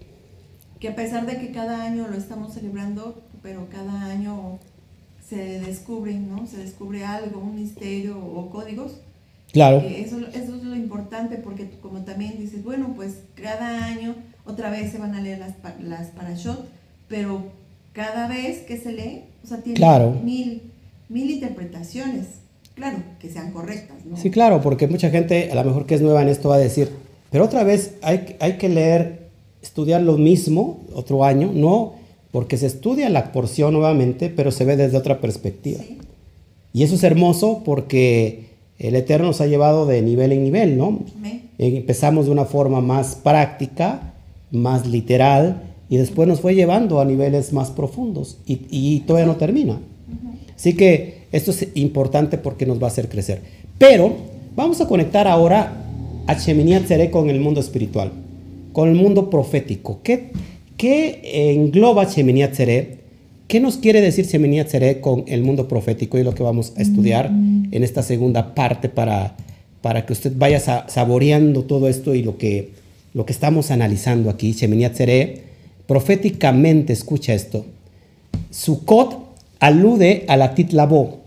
[0.78, 4.58] que a pesar de que cada año lo estamos celebrando, pero cada año
[5.28, 6.46] se descubre, ¿no?
[6.46, 9.00] Se descubre algo, un misterio o códigos
[9.54, 9.78] Claro.
[9.86, 14.90] Eso, eso, es lo importante porque como también dices, bueno, pues cada año otra vez
[14.90, 16.68] se van a leer las, las parashot,
[17.06, 17.52] pero
[17.92, 19.78] cada vez que se lee, o sea, tiene
[20.24, 20.72] mil,
[21.08, 22.26] mil interpretaciones.
[22.74, 24.04] Claro, que sean correctas.
[24.04, 24.16] ¿no?
[24.16, 26.58] Sí, claro, porque mucha gente, a lo mejor que es nueva en esto, va a
[26.58, 26.90] decir,
[27.30, 29.28] pero otra vez hay, hay que leer,
[29.62, 31.94] estudiar lo mismo otro año, no,
[32.32, 35.80] porque se estudia la porción nuevamente, pero se ve desde otra perspectiva.
[36.72, 38.46] Y eso es hermoso porque
[38.78, 40.98] el Eterno nos ha llevado de nivel en nivel, ¿no?
[41.58, 44.14] Empezamos de una forma más práctica,
[44.50, 49.78] más literal, y después nos fue llevando a niveles más profundos, y, todavía no termina.
[50.56, 53.40] Así que esto es importante porque nos va a hacer crecer.
[53.76, 54.14] Pero
[54.54, 55.84] vamos a conectar ahora
[56.28, 58.12] a Sheminiat Tzere con el mundo espiritual,
[58.72, 59.98] con el mundo profético.
[60.04, 60.30] ¿Qué,
[60.76, 62.98] qué engloba Sheminiat Tzere?
[63.48, 66.82] ¿Qué nos quiere decir Sheminiat Tzere con el mundo profético y lo que vamos a
[66.82, 69.34] estudiar en esta segunda parte para,
[69.82, 72.70] para que usted vaya saboreando todo esto y lo que,
[73.12, 74.52] lo que estamos analizando aquí?
[74.52, 75.40] Sheminiat Tzere,
[75.88, 77.66] proféticamente escucha esto.
[78.52, 79.18] Sukkot
[79.58, 81.23] alude al Atit Labo.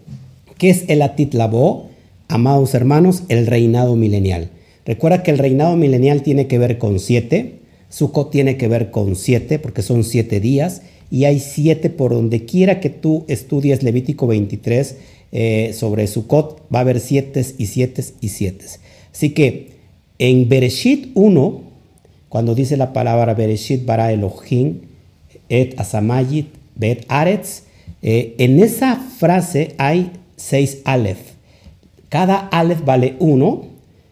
[0.57, 1.89] ¿Qué es el Atit Labo?
[2.27, 4.49] Amados hermanos, el reinado milenial.
[4.87, 9.15] Recuerda que el reinado milenial tiene que ver con siete, Sukkot tiene que ver con
[9.15, 14.25] siete, porque son siete días, y hay siete por donde quiera que tú estudies Levítico
[14.25, 14.95] 23
[15.31, 18.65] eh, sobre Sukkot, va a haber siete y siete y siete.
[19.13, 19.73] Así que
[20.17, 21.61] en Bereshit 1,
[22.29, 24.79] cuando dice la palabra Bereshit bara Elohim,
[25.49, 27.61] et asamayit, bet aretz,
[28.01, 31.17] eh, en esa frase hay seis alef.
[32.07, 33.65] Cada alef vale uno.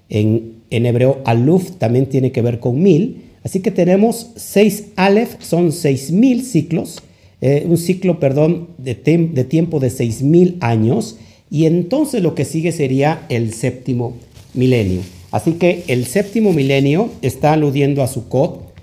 [0.09, 3.25] En, en hebreo, aluf también tiene que ver con mil.
[3.45, 7.03] Así que tenemos 6 Aleph, son 6.000 ciclos,
[7.41, 11.17] eh, un ciclo, perdón, de, de tiempo de 6.000 años,
[11.51, 14.13] y entonces lo que sigue sería el séptimo
[14.55, 15.01] milenio.
[15.29, 18.73] Así que el séptimo milenio está aludiendo a Sukkot,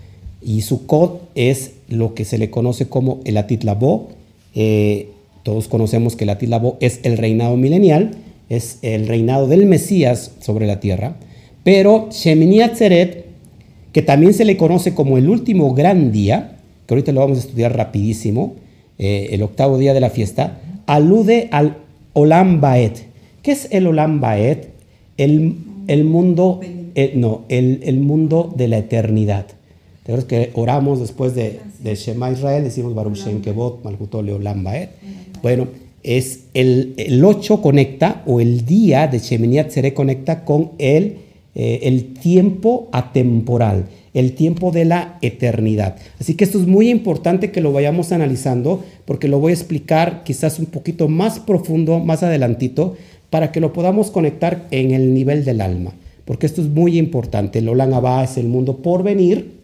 [0.40, 4.10] y Sukkot es lo que se le conoce como el Atitlabó.
[4.54, 5.08] Eh,
[5.42, 8.12] todos conocemos que el Atitlabó es el reinado milenial,
[8.48, 11.16] es el reinado del Mesías sobre la tierra,
[11.64, 13.32] pero Shemini Atzeret
[13.92, 17.40] que también se le conoce como el último gran día, que ahorita lo vamos a
[17.42, 18.54] estudiar rapidísimo,
[18.98, 21.76] eh, el octavo día de la fiesta, alude al
[22.14, 23.04] Olam Baet.
[23.42, 24.70] ¿Qué es el Olam Baet?
[25.18, 25.56] El,
[25.88, 26.60] el mundo,
[26.94, 29.46] eh, no, el, el, mundo de la eternidad.
[30.04, 32.64] ¿Te que oramos después de, Shema Israel?
[32.64, 34.90] Decimos Baruch Shem Kevot, Olam Baet.
[35.42, 35.68] Bueno,
[36.02, 41.16] es el, el 8 conecta, o el día de Sheminiat Seré conecta con el
[41.54, 45.96] eh, el tiempo atemporal, el tiempo de la eternidad.
[46.18, 50.24] Así que esto es muy importante que lo vayamos analizando porque lo voy a explicar
[50.24, 52.96] quizás un poquito más profundo, más adelantito,
[53.28, 55.92] para que lo podamos conectar en el nivel del alma.
[56.24, 57.58] Porque esto es muy importante.
[57.58, 59.58] El Olan Abba es el mundo por venir.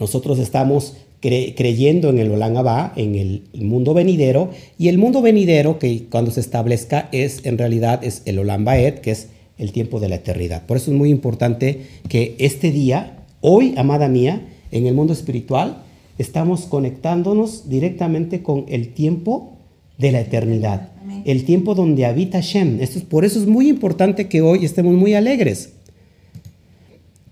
[0.00, 5.78] Nosotros estamos creyendo en el Olan Abba, en el, mundo venidero, y el mundo venidero
[5.78, 9.28] que cuando se establezca es en realidad es el Olan Baet, que es
[9.58, 10.64] el tiempo de la eternidad.
[10.66, 15.82] Por eso es muy importante que este día, hoy, amada mía, en el mundo espiritual,
[16.18, 19.54] estamos conectándonos directamente con el tiempo
[19.98, 20.90] de la eternidad,
[21.24, 22.80] el tiempo donde habita Shem.
[22.80, 25.72] Esto es, por eso es muy importante que hoy estemos muy alegres.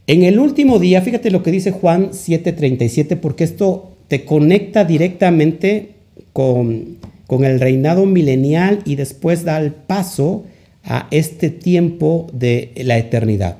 [0.08, 5.94] En el último día, fíjate lo que dice Juan 7:37, porque esto te conecta directamente
[6.32, 10.44] con, con el reinado milenial y después da el paso
[10.84, 13.56] a este tiempo de la eternidad.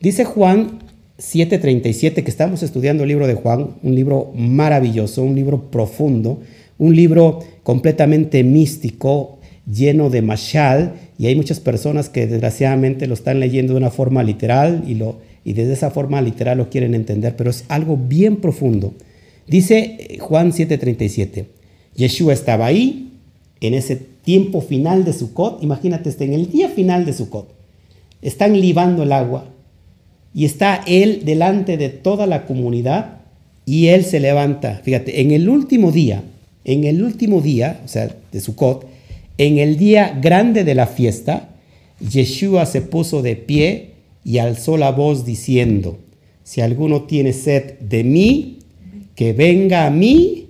[0.00, 0.80] Dice Juan
[1.18, 6.40] 7:37 que estamos estudiando el libro de Juan, un libro maravilloso, un libro profundo,
[6.76, 9.38] un libro completamente místico,
[9.70, 14.24] lleno de mashal, y hay muchas personas que desgraciadamente lo están leyendo de una forma
[14.24, 18.36] literal y, lo, y desde esa forma literal lo quieren entender, pero es algo bien
[18.36, 18.94] profundo.
[19.46, 21.46] Dice eh, Juan 7:37,
[21.94, 23.12] Yeshua estaba ahí
[23.60, 27.52] en ese tiempo final de Sukkot, imagínate, está en el día final de Sukkot,
[28.22, 29.46] están libando el agua
[30.34, 33.18] y está él delante de toda la comunidad
[33.66, 36.22] y él se levanta, fíjate, en el último día,
[36.64, 38.86] en el último día, o sea, de Sukkot,
[39.36, 41.50] en el día grande de la fiesta,
[42.00, 43.93] Yeshua se puso de pie
[44.24, 45.98] y alzó la voz diciendo,
[46.42, 48.58] si alguno tiene sed de mí,
[49.14, 50.48] que venga a mí,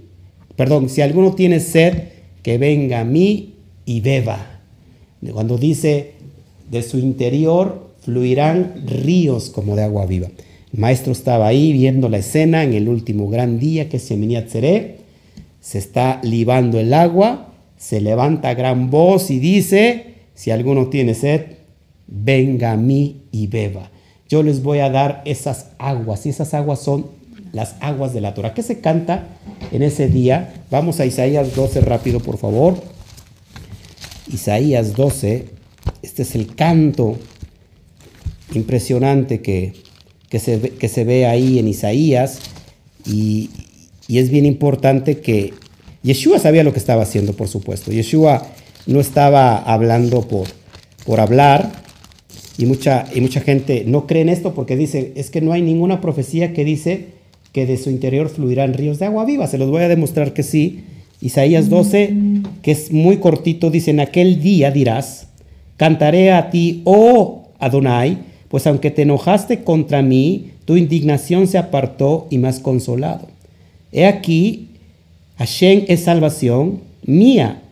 [0.57, 1.95] perdón, si alguno tiene sed,
[2.43, 4.61] que venga a mí y beba.
[5.33, 6.13] Cuando dice,
[6.71, 10.29] de su interior fluirán ríos como de agua viva.
[10.73, 14.37] El maestro estaba ahí viendo la escena en el último gran día que es Shemini
[15.61, 21.43] Se está libando el agua, se levanta gran voz y dice, si alguno tiene sed,
[22.07, 23.91] venga a mí y beba.
[24.29, 27.07] Yo les voy a dar esas aguas y esas aguas son
[27.53, 28.55] las aguas de la Torah.
[28.55, 29.29] ¿Qué se canta
[29.71, 30.65] en ese día?
[30.71, 32.75] Vamos a Isaías 12 rápido, por favor.
[34.33, 35.49] Isaías 12,
[36.03, 37.17] este es el canto
[38.55, 39.75] impresionante que,
[40.29, 42.41] que, se, que se ve ahí en Isaías
[43.07, 43.51] y,
[44.09, 45.55] y es bien importante que
[46.03, 47.93] Yeshua sabía lo que estaba haciendo, por supuesto.
[47.93, 48.47] Yeshua
[48.87, 50.49] no estaba hablando por,
[51.07, 51.84] por hablar,
[52.57, 55.63] y mucha, y mucha gente no cree en esto porque dice, es que no hay
[55.63, 57.07] ninguna profecía que dice
[57.53, 59.47] que de su interior fluirán ríos de agua viva.
[59.47, 60.85] Se los voy a demostrar que sí.
[61.21, 62.15] Isaías 12,
[62.63, 65.29] que es muy cortito, dice, en aquel día dirás,
[65.77, 72.27] cantaré a ti, oh Adonai, pues aunque te enojaste contra mí, tu indignación se apartó
[72.31, 73.29] y me has consolado.
[73.93, 74.69] He aquí,
[75.39, 77.63] Hashem es salvación mía.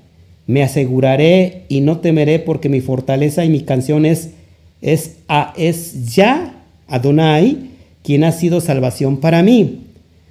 [0.47, 4.31] Me aseguraré y no temeré porque mi fortaleza y mi canción es,
[4.83, 5.17] es,
[5.57, 6.55] es ya
[6.89, 7.71] Adonai
[8.03, 9.85] quien ha sido salvación para mí.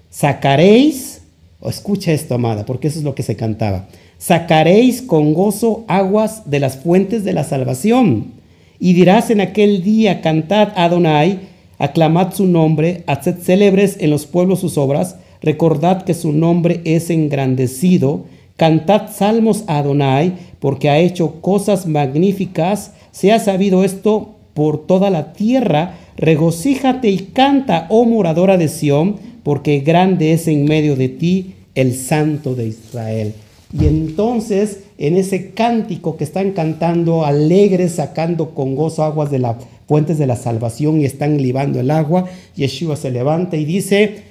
[0.09, 1.21] Sacaréis,
[1.61, 3.87] o escucha esto, amada, porque eso es lo que se cantaba.
[4.17, 8.33] Sacaréis con gozo aguas de las fuentes de la salvación.
[8.77, 11.39] Y dirás en aquel día, cantad Adonai,
[11.77, 17.09] aclamad su nombre, haced célebres en los pueblos sus obras, recordad que su nombre es
[17.09, 18.25] engrandecido,
[18.57, 25.09] cantad salmos a Adonai, porque ha hecho cosas magníficas, se ha sabido esto por toda
[25.09, 31.09] la tierra, regocíjate y canta, oh moradora de Sión, porque grande es en medio de
[31.09, 33.33] ti el Santo de Israel.
[33.73, 39.55] Y entonces, en ese cántico que están cantando alegres, sacando con gozo aguas de las
[39.87, 44.23] fuentes de la salvación y están libando el agua, Yeshua se levanta y dice,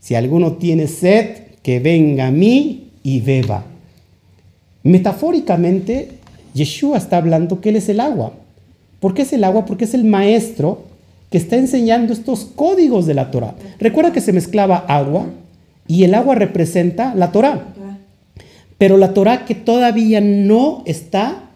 [0.00, 3.64] si alguno tiene sed, que venga a mí y beba.
[4.82, 6.08] Metafóricamente,
[6.54, 8.32] Yeshua está hablando que Él es el agua.
[9.00, 9.64] ¿Por qué es el agua?
[9.64, 10.82] Porque es el maestro
[11.30, 13.54] que está enseñando estos códigos de la Torah.
[13.78, 15.26] Recuerda que se mezclaba agua
[15.88, 17.68] y el agua representa la Torah.
[18.78, 21.50] Pero la Torah que todavía no está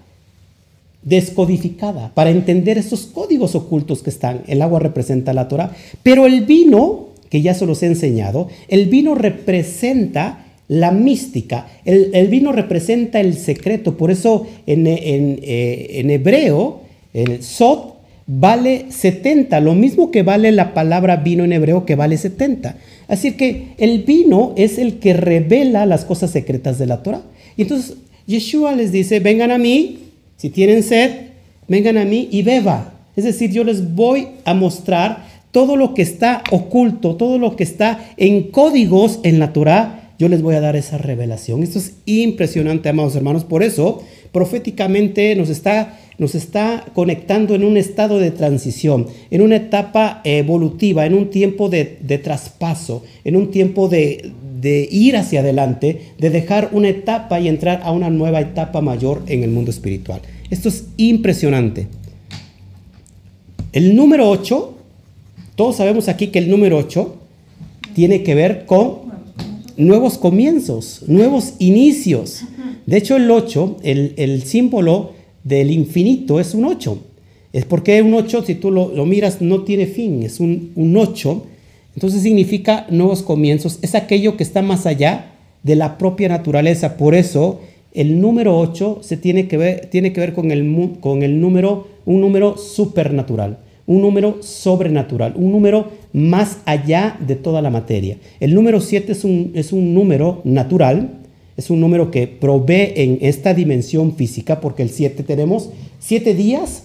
[1.02, 4.42] descodificada para entender esos códigos ocultos que están.
[4.46, 5.72] El agua representa la Torah.
[6.02, 11.66] Pero el vino, que ya se los he enseñado, el vino representa la mística.
[11.84, 13.96] El, vino representa el secreto.
[13.96, 16.83] Por eso en, eh, en hebreo,
[17.14, 17.94] el sot
[18.26, 22.76] vale 70, lo mismo que vale la palabra vino en hebreo que vale 70.
[23.08, 27.22] Así que el vino es el que revela las cosas secretas de la Torah.
[27.56, 27.96] Y entonces
[28.26, 29.98] Yeshua les dice, vengan a mí,
[30.36, 31.10] si tienen sed,
[31.68, 32.94] vengan a mí y beba.
[33.16, 37.62] Es decir, yo les voy a mostrar todo lo que está oculto, todo lo que
[37.62, 41.62] está en códigos en la Torah, yo les voy a dar esa revelación.
[41.62, 43.44] Esto es impresionante, amados hermanos.
[43.44, 49.56] Por eso, proféticamente nos está nos está conectando en un estado de transición, en una
[49.56, 51.84] etapa evolutiva, en un tiempo de,
[52.22, 57.82] traspaso, en un tiempo de, de, ir hacia adelante, de dejar una etapa y entrar
[57.84, 60.20] a una nueva etapa mayor en el mundo espiritual.
[60.50, 61.88] Esto es impresionante.
[63.72, 64.74] El número 8,
[65.56, 67.16] todos sabemos aquí que el número 8
[67.94, 69.04] tiene que ver con
[69.76, 72.42] nuevos comienzos, nuevos inicios.
[72.86, 75.12] De hecho, el 8, el, el símbolo
[75.44, 76.98] del infinito es un 8.
[77.52, 81.46] Es porque un 8, si tú lo, miras, no tiene fin, es un, un 8.
[81.94, 86.96] Entonces significa nuevos comienzos, es aquello que está más allá de la propia naturaleza.
[86.96, 87.60] Por eso
[87.92, 91.86] el número 8 se tiene que ver, tiene que ver con, el, con el número,
[92.04, 98.18] un número supernatural, un número sobrenatural, un número más allá de toda la materia.
[98.40, 101.20] El número 7 es un, es un número natural,
[101.56, 106.84] es un número que provee en esta dimensión física, porque el 7 tenemos 7 días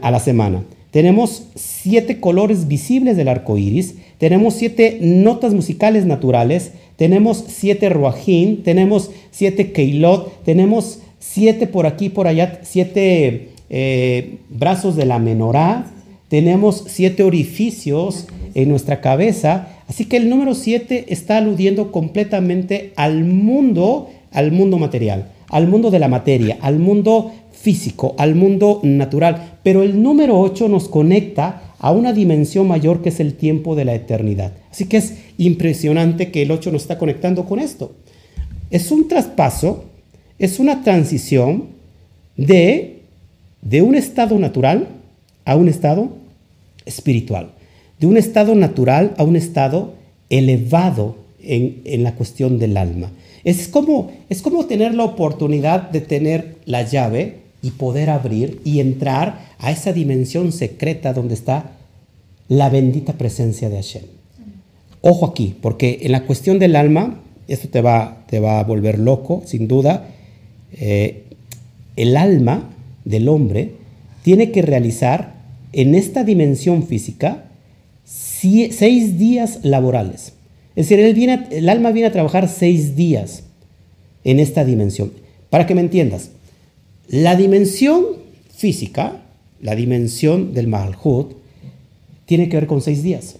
[0.00, 0.64] a la semana.
[0.90, 8.64] Tenemos siete colores visibles del arco iris, tenemos siete notas musicales naturales, tenemos siete ruajín,
[8.64, 15.86] tenemos siete keilot, tenemos siete por aquí, por allá, siete eh, brazos de la menorá,
[16.28, 19.68] tenemos siete orificios en nuestra cabeza.
[19.90, 25.90] Así que el número siete está aludiendo completamente al mundo, al mundo material, al mundo
[25.90, 29.58] de la materia, al mundo físico, al mundo natural.
[29.64, 33.84] Pero el número 8 nos conecta a una dimensión mayor que es el tiempo de
[33.84, 34.52] la eternidad.
[34.70, 37.96] Así que es impresionante que el 8 nos está conectando con esto.
[38.70, 39.86] Es un traspaso,
[40.38, 41.64] es una transición
[42.36, 43.00] de,
[43.60, 44.86] de un estado natural
[45.44, 46.10] a un estado
[46.86, 47.50] espiritual,
[48.00, 49.92] de un estado natural a un estado
[50.30, 53.10] elevado en, la cuestión del alma.
[53.44, 58.80] Es como, es como tener la oportunidad de tener la llave y poder abrir y
[58.80, 61.72] entrar a esa dimensión secreta donde está
[62.48, 64.02] la bendita presencia de Hashem.
[65.02, 68.98] Ojo aquí, porque en la cuestión del alma, esto te va, te va a volver
[68.98, 70.08] loco, sin duda.
[70.72, 71.24] Eh,
[71.96, 72.70] el alma
[73.04, 73.72] del hombre
[74.22, 75.34] tiene que realizar
[75.72, 77.44] en esta dimensión física
[78.10, 80.32] seis días laborales.
[80.74, 80.98] Es decir,
[81.50, 83.44] el alma viene a trabajar seis días
[84.24, 85.12] en esta dimensión.
[85.48, 86.30] Para que me entiendas,
[87.08, 88.04] la dimensión
[88.52, 89.22] física,
[89.60, 91.34] la dimensión del Malhut,
[92.26, 93.36] tiene que ver con seis días,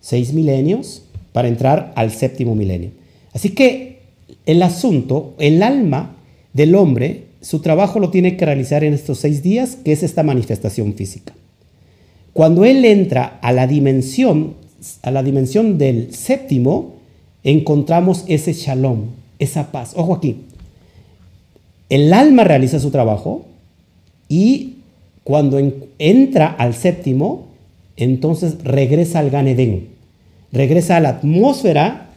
[0.00, 2.90] seis milenios para entrar al séptimo milenio.
[3.32, 4.00] Así que
[4.46, 6.16] el asunto, el alma
[6.52, 10.22] del hombre, su trabajo lo tiene que realizar en estos seis días, que es esta
[10.22, 11.34] manifestación física.
[12.36, 14.56] Cuando él entra a la dimensión,
[15.00, 16.96] a la dimensión del séptimo,
[17.44, 19.04] encontramos ese shalom,
[19.38, 19.94] esa paz.
[19.96, 20.42] Ojo aquí,
[21.88, 23.46] el alma realiza su trabajo
[24.28, 24.74] y
[25.24, 25.58] cuando
[25.98, 27.46] entra al séptimo,
[27.96, 29.46] entonces regresa al Gan
[30.52, 32.10] regresa a la atmósfera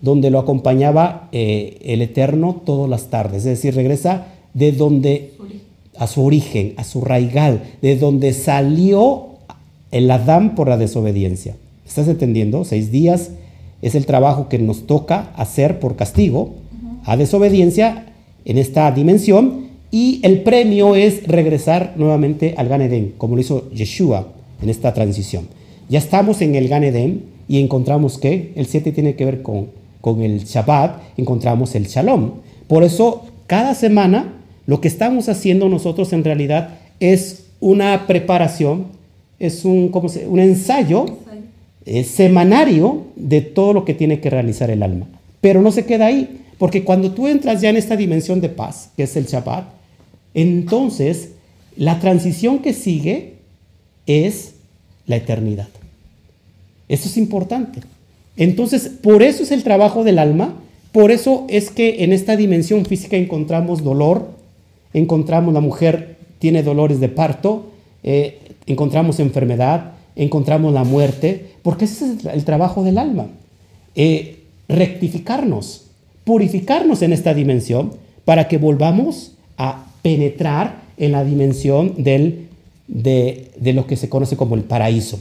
[0.00, 5.34] donde lo acompañaba eh, el Eterno todas las tardes, es decir, regresa de donde
[5.98, 9.27] a su origen, a su raigal, de donde salió
[9.90, 11.56] el Adán por la desobediencia.
[11.86, 12.64] ¿Estás entendiendo?
[12.64, 13.30] Seis días
[13.82, 16.54] es el trabajo que nos toca hacer por castigo
[17.04, 18.06] a desobediencia
[18.44, 23.70] en esta dimensión y el premio es regresar nuevamente al Gan Eden, como lo hizo
[23.70, 24.28] Yeshua
[24.60, 25.48] en esta transición.
[25.88, 29.68] Ya estamos en el Gan Eden y encontramos que el 7 tiene que ver con,
[30.00, 32.32] con el Shabbat, encontramos el Shalom.
[32.66, 34.34] Por eso, cada semana
[34.66, 38.97] lo que estamos haciendo nosotros en realidad es una preparación,
[39.38, 41.06] es un, ¿cómo se, un ensayo
[41.90, 45.06] eh, semanario de todo lo que tiene que realizar el alma.
[45.40, 48.90] Pero no se queda ahí, porque cuando tú entras ya en esta dimensión de paz,
[48.94, 49.64] que es el Shabbat,
[50.34, 51.30] entonces
[51.78, 53.36] la transición que sigue
[54.06, 54.56] es
[55.06, 55.68] la eternidad.
[56.90, 57.80] Eso es importante.
[58.36, 60.56] Entonces, por eso es el trabajo del alma,
[60.92, 64.28] por eso es que en esta dimensión física encontramos dolor,
[64.92, 67.70] encontramos la mujer tiene dolores de parto,
[68.02, 73.26] eh, encontramos enfermedad, encontramos la muerte, porque ese es el trabajo del alma.
[73.94, 75.86] Eh, rectificarnos,
[76.24, 77.92] purificarnos en esta dimensión
[78.24, 82.48] para que volvamos a penetrar en la dimensión del,
[82.86, 85.20] de, lo que se conoce como el paraíso.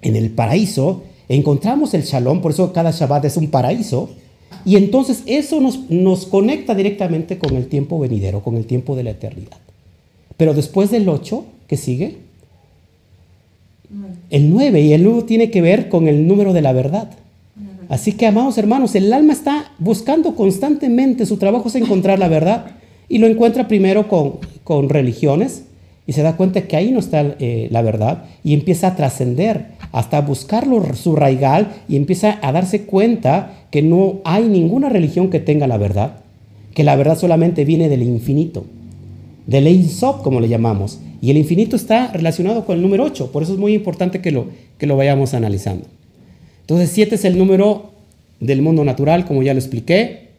[0.00, 4.10] En el paraíso encontramos el shalom, por eso cada Shabbat es un paraíso,
[4.64, 9.04] y entonces eso nos, nos conecta directamente con el tiempo venidero, con el tiempo de
[9.04, 9.58] la eternidad.
[10.36, 12.16] Pero después del 8, ¿qué sigue?
[14.30, 17.10] El 9, y el 9 tiene que ver con el número de la verdad.
[17.88, 22.66] Así que, amados hermanos, el alma está buscando constantemente, su trabajo es encontrar la verdad
[23.08, 25.64] y lo encuentra primero con, con religiones
[26.06, 29.66] y se da cuenta que ahí no está eh, la verdad y empieza a trascender
[29.92, 35.38] hasta buscarlo su raigal y empieza a darse cuenta que no hay ninguna religión que
[35.38, 36.16] tenga la verdad,
[36.74, 38.64] que la verdad solamente viene del infinito,
[39.46, 39.88] del Ein
[40.22, 40.98] como le llamamos.
[41.20, 44.32] Y el infinito está relacionado con el número 8, por eso es muy importante que
[44.32, 44.46] lo,
[44.78, 45.86] que lo vayamos analizando.
[46.62, 47.92] Entonces 7 es el número
[48.40, 50.30] del mundo natural, como ya lo expliqué.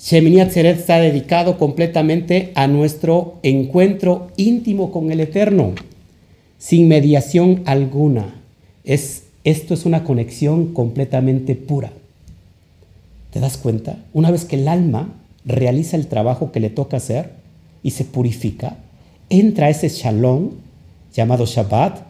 [0.00, 5.72] Shemini Atzeret está dedicado completamente a nuestro encuentro íntimo con el Eterno,
[6.58, 8.42] sin mediación alguna.
[8.84, 11.92] Es, esto es una conexión completamente pura.
[13.30, 13.98] ¿Te das cuenta?
[14.12, 15.12] Una vez que el alma
[15.44, 17.43] realiza el trabajo que le toca hacer
[17.84, 18.78] y se purifica,
[19.30, 20.50] entra ese shalom
[21.14, 22.00] llamado Shabbat,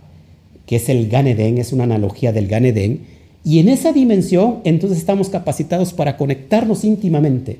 [0.65, 3.01] que es el Ganedén, es una analogía del Ganedén,
[3.45, 7.59] y en esa dimensión entonces estamos capacitados para conectarnos íntimamente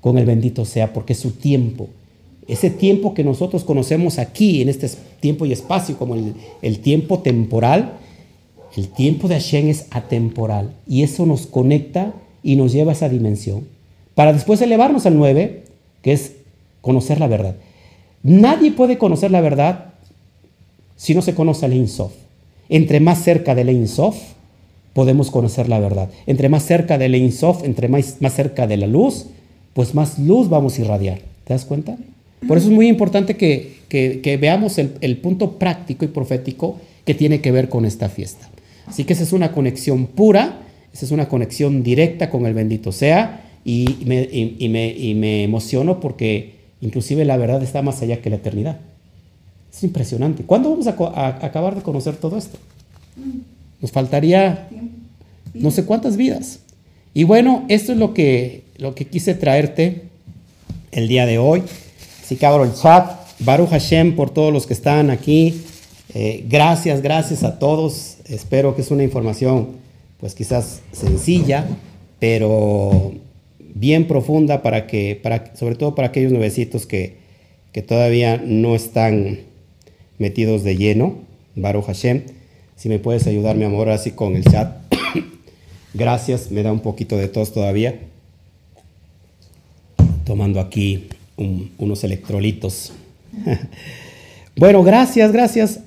[0.00, 1.88] con el bendito sea, porque su tiempo.
[2.46, 4.88] Ese tiempo que nosotros conocemos aquí, en este
[5.18, 7.94] tiempo y espacio, como el, el tiempo temporal,
[8.76, 13.08] el tiempo de Hashem es atemporal y eso nos conecta y nos lleva a esa
[13.08, 13.66] dimensión.
[14.14, 15.64] Para después elevarnos al 9,
[16.02, 16.35] que es
[16.86, 17.56] conocer la verdad.
[18.22, 19.86] Nadie puede conocer la verdad
[20.94, 22.12] si no se conoce al Insof.
[22.68, 24.16] Entre más cerca del Insof,
[24.92, 26.08] podemos conocer la verdad.
[26.28, 29.26] Entre más cerca del Insof, entre más, más cerca de la luz,
[29.74, 31.18] pues más luz vamos a irradiar.
[31.44, 31.96] ¿Te das cuenta?
[32.46, 37.40] Por eso es muy importante que, veamos el, el, punto práctico y profético que tiene
[37.40, 38.48] que ver con esta fiesta.
[38.86, 40.60] Así que esa es una conexión pura,
[40.94, 45.42] esa es una conexión directa con el bendito sea y me, y, me, y me
[45.42, 48.78] emociono porque inclusive la verdad está más allá que la eternidad.
[49.72, 50.44] Es impresionante.
[50.44, 52.58] ¿Cuándo vamos a, acabar de conocer todo esto?
[53.80, 54.68] Nos faltaría
[55.54, 56.60] no sé cuántas vidas.
[57.12, 60.04] Y bueno, esto es lo que, lo que quise traerte
[60.92, 61.62] el día de hoy.
[62.22, 63.26] Así que abro el chat.
[63.38, 65.62] Baruch Hashem por todos los que están aquí.
[66.14, 68.16] Eh, gracias, gracias a todos.
[68.26, 69.68] Espero que es una información,
[70.18, 71.66] pues quizás sencilla,
[72.18, 73.12] pero
[73.78, 77.16] bien profunda para que, para, sobre todo para aquellos nuevecitos que,
[77.72, 79.40] que todavía no están
[80.18, 81.18] metidos de lleno.
[81.54, 82.22] Baruch Hashem,
[82.74, 84.76] si me puedes ayudar, mi amor, así con el chat.
[85.94, 87.98] Gracias, me da un poquito de tos todavía.
[90.24, 92.92] Tomando aquí unos electrolitos.
[94.56, 95.80] bueno, gracias, gracias.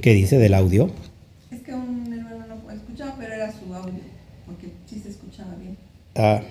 [0.00, 0.90] ¿Qué dice del audio?
[1.50, 4.00] Es que un hermano no escuchaba, pero era su audio,
[4.46, 5.76] porque sí se escuchaba bien.
[6.14, 6.42] Ah.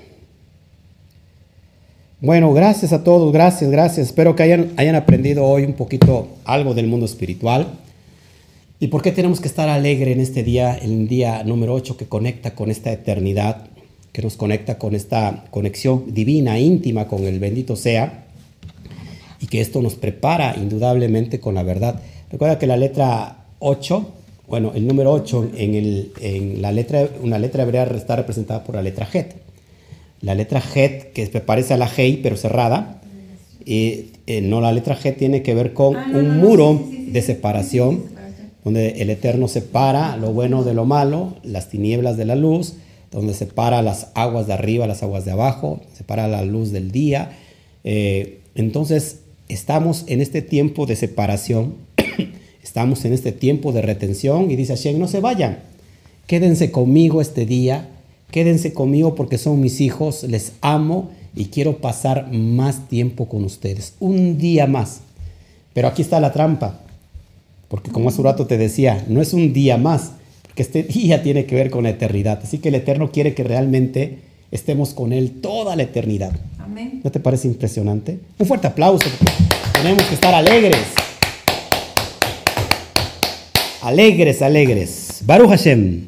[2.24, 4.08] Bueno, gracias a todos, gracias, gracias.
[4.08, 7.80] Espero que hayan, hayan aprendido hoy un poquito algo del mundo espiritual.
[8.80, 12.06] ¿Y por qué tenemos que estar alegre en este día, el día número 8 que
[12.06, 13.68] conecta con esta eternidad,
[14.12, 18.26] que nos conecta con esta conexión divina, íntima con el bendito sea?
[19.40, 22.02] Y que esto nos prepara indudablemente con la verdad.
[22.32, 24.10] Recuerda que la letra 8,
[24.48, 28.76] bueno, el número 8 en, el, en la letra, una letra hebrea está representada por
[28.76, 29.41] la letra Het
[30.22, 33.02] la letra Het, que parece a la Hei, pero cerrada,
[33.66, 38.04] y eh, no, la letra G tiene que ver con ah, un muro de separación,
[38.64, 42.76] donde el Eterno separa lo bueno de lo malo, las tinieblas de la luz,
[43.12, 47.38] donde separa las aguas de arriba, las aguas de abajo, separa la luz del día.
[47.84, 49.20] Eh, entonces,
[49.50, 51.76] estamos en este tiempo de separación,
[52.64, 55.60] estamos en este tiempo de retención, y dice Hashem, no se vayan,
[56.28, 57.90] quédense conmigo este día
[58.32, 63.94] Quédense conmigo porque son mis hijos, les amo y quiero pasar más tiempo con ustedes,
[64.00, 65.02] un día más.
[65.74, 66.80] Pero aquí está la trampa,
[67.68, 70.14] porque como hace un rato te decía, no es un día más,
[70.44, 72.40] porque este día tiene que ver con la eternidad.
[72.42, 74.20] Así que el Eterno quiere que realmente
[74.52, 76.32] estemos con Él toda la eternidad.
[76.60, 77.02] Amén.
[77.04, 78.20] ¿No te parece impresionante?
[78.40, 79.08] Un fuerte aplauso.
[79.74, 80.78] Tenemos que estar alegres.
[83.82, 85.22] Alegres, alegres.
[85.26, 86.08] Baruch Hashem.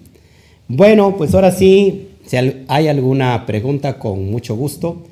[0.67, 5.03] Bueno, pues ahora sí, si hay alguna pregunta, con mucho gusto.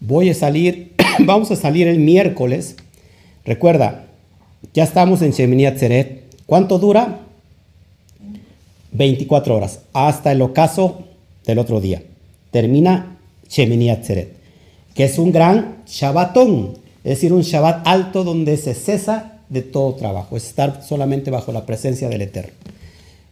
[0.00, 2.76] Voy a salir, vamos a salir el miércoles.
[3.44, 4.06] Recuerda,
[4.74, 6.24] ya estamos en Shemini Atzeret.
[6.46, 7.20] ¿Cuánto dura?
[8.92, 11.04] 24 horas, hasta el ocaso
[11.46, 12.02] del otro día.
[12.50, 14.32] Termina Shemini Atzeret,
[14.94, 19.94] que es un gran Shabbatón, es decir, un Shabbat alto donde se cesa de todo
[19.94, 22.52] trabajo, es estar solamente bajo la presencia del Eterno.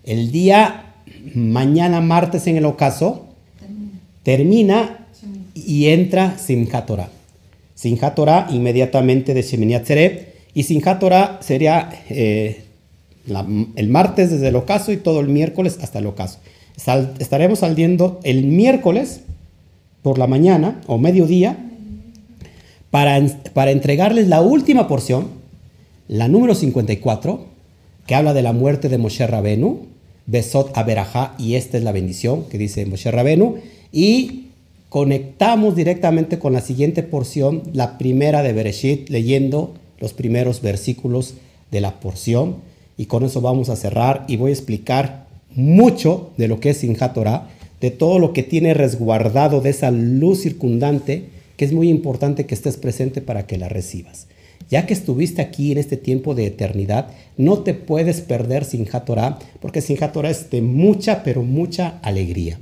[0.04, 0.87] El día
[1.34, 3.26] mañana martes en el ocaso,
[4.22, 5.06] termina
[5.54, 7.08] y entra Simchat Torah.
[7.74, 12.64] Simchat Torah inmediatamente de Shemini Atzeret y Simchat Torah sería eh,
[13.76, 16.38] el martes desde el ocaso y todo el miércoles hasta el ocaso.
[17.18, 19.20] estaremos saliendo el miércoles
[20.02, 21.56] por la mañana o mediodía
[22.90, 23.20] para,
[23.52, 25.28] para entregarles la última porción,
[26.08, 27.44] la número 54,
[28.06, 29.86] que habla de la muerte de Moshe Rabenu,
[30.28, 33.56] Besot Aberajá, y esta es la bendición que dice Moshe Rabenu,
[33.90, 34.44] y
[34.90, 41.34] conectamos directamente con la siguiente porción, la primera de Bereshit, leyendo los primeros versículos
[41.70, 42.56] de la porción,
[42.96, 46.78] y con eso vamos a cerrar y voy a explicar mucho de lo que es
[46.78, 47.48] Sinjat Torah,
[47.80, 52.54] de todo lo que tiene resguardado de esa luz circundante, que es muy importante que
[52.54, 54.26] estés presente para que la recibas.
[54.70, 59.38] Ya que estuviste aquí en este tiempo de eternidad, no te puedes perder sin Torah,
[59.60, 62.58] porque sin Torah es de mucha, pero mucha alegría.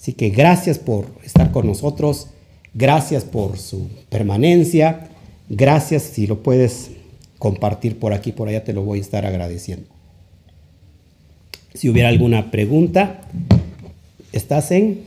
[0.00, 2.28] Así que gracias por estar con nosotros,
[2.72, 5.08] gracias por su permanencia,
[5.48, 6.92] gracias si lo puedes
[7.38, 9.86] compartir por aquí, por allá te lo voy a estar agradeciendo.
[11.74, 13.22] Si hubiera alguna pregunta,
[14.32, 15.00] ¿estás en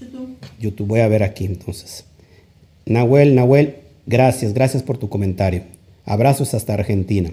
[0.00, 0.36] YouTube?
[0.60, 2.04] YouTube, voy a ver aquí entonces.
[2.86, 3.76] Nahuel, Nahuel,
[4.06, 5.62] gracias, gracias por tu comentario.
[6.04, 7.30] Abrazos hasta Argentina.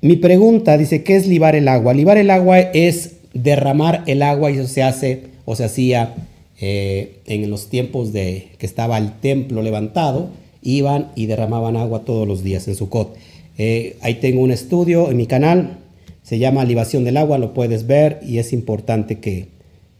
[0.00, 1.94] Mi pregunta dice, ¿qué es libar el agua?
[1.94, 6.14] Libar el agua es derramar el agua y eso se hace o se hacía
[6.60, 10.28] eh, en los tiempos de que estaba el templo levantado,
[10.62, 13.16] iban y derramaban agua todos los días en Sucot.
[13.58, 15.78] Eh, ahí tengo un estudio en mi canal,
[16.22, 19.48] se llama Libación del agua, lo puedes ver y es importante que,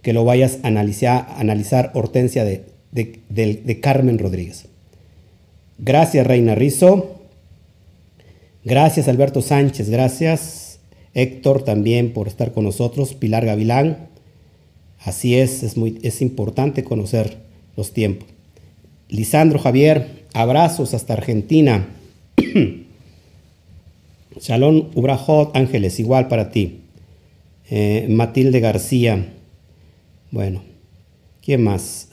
[0.03, 2.62] que lo vayas a analizar, analizar Hortensia de,
[2.95, 4.67] de, Carmen Rodríguez.
[5.79, 7.21] Gracias, Reina Rizo.
[8.65, 9.91] Gracias, Alberto Sánchez.
[9.91, 10.79] Gracias,
[11.13, 13.15] Héctor, también por estar con nosotros.
[13.15, 14.09] Pilar Gavilán.
[15.01, 17.39] Así es, es, muy, es importante conocer
[17.77, 18.29] los tiempos.
[19.09, 21.89] Lisandro Javier, abrazos hasta Argentina.
[24.41, 26.81] Shalom Ubrajot Ángeles, igual para ti.
[27.71, 29.33] Eh, Matilde García.
[30.31, 30.63] Bueno,
[31.43, 32.09] ¿quién más?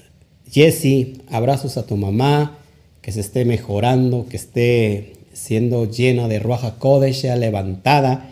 [0.52, 2.58] Jesse, abrazos a tu mamá
[3.02, 8.30] que se esté mejorando, que esté siendo llena de Ruaja Kodesh, levantada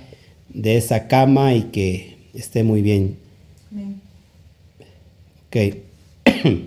[0.50, 3.18] de esa cama y que esté muy bien.
[3.72, 4.02] Amén.
[5.48, 5.56] Ok.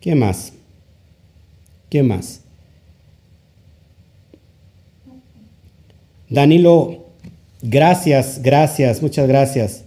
[0.00, 0.52] ¿Qué más?
[1.88, 2.40] ¿Qué más?
[6.28, 7.06] Danilo,
[7.62, 9.83] gracias, gracias, muchas gracias.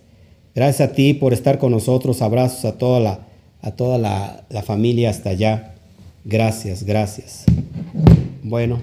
[0.58, 2.24] Gracias a ti por estar con nosotros.
[2.24, 3.20] Abrazos a toda la,
[3.62, 5.76] a toda la, la familia hasta allá.
[6.26, 7.44] Gracias, gracias.
[8.42, 8.82] Bueno,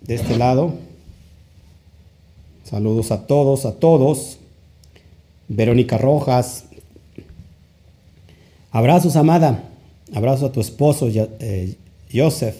[0.00, 0.74] de este lado,
[2.64, 4.38] saludos a todos, a todos.
[5.46, 6.64] Verónica Rojas.
[8.72, 9.62] Abrazos, amada.
[10.12, 11.76] Abrazos a tu esposo, eh,
[12.12, 12.56] Joseph.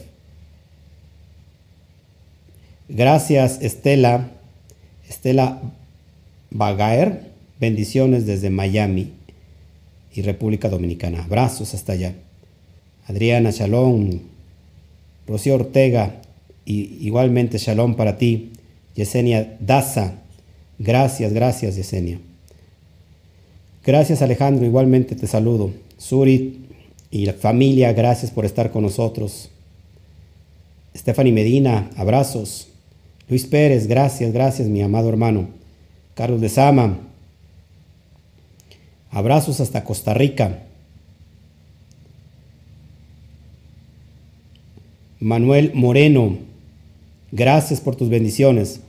[2.88, 4.30] Gracias, Estela.
[5.08, 5.60] Estela
[6.52, 7.31] Bagaer.
[7.62, 9.12] Bendiciones desde Miami
[10.12, 11.22] y República Dominicana.
[11.22, 12.12] Abrazos hasta allá.
[13.06, 14.18] Adriana Shalom,
[15.28, 16.22] Rocío Ortega,
[16.64, 18.50] y igualmente Shalom para ti.
[18.96, 20.14] Yesenia Daza,
[20.80, 22.18] gracias, gracias Yesenia.
[23.84, 25.70] Gracias Alejandro, igualmente te saludo.
[25.98, 26.66] Suri
[27.12, 29.50] y la familia, gracias por estar con nosotros.
[30.96, 32.66] Stephanie Medina, abrazos.
[33.28, 35.46] Luis Pérez, gracias, gracias mi amado hermano.
[36.16, 37.11] Carlos de Sama,
[39.12, 40.60] Abrazos hasta Costa Rica.
[45.20, 46.38] Manuel Moreno,
[47.30, 48.80] gracias por tus bendiciones.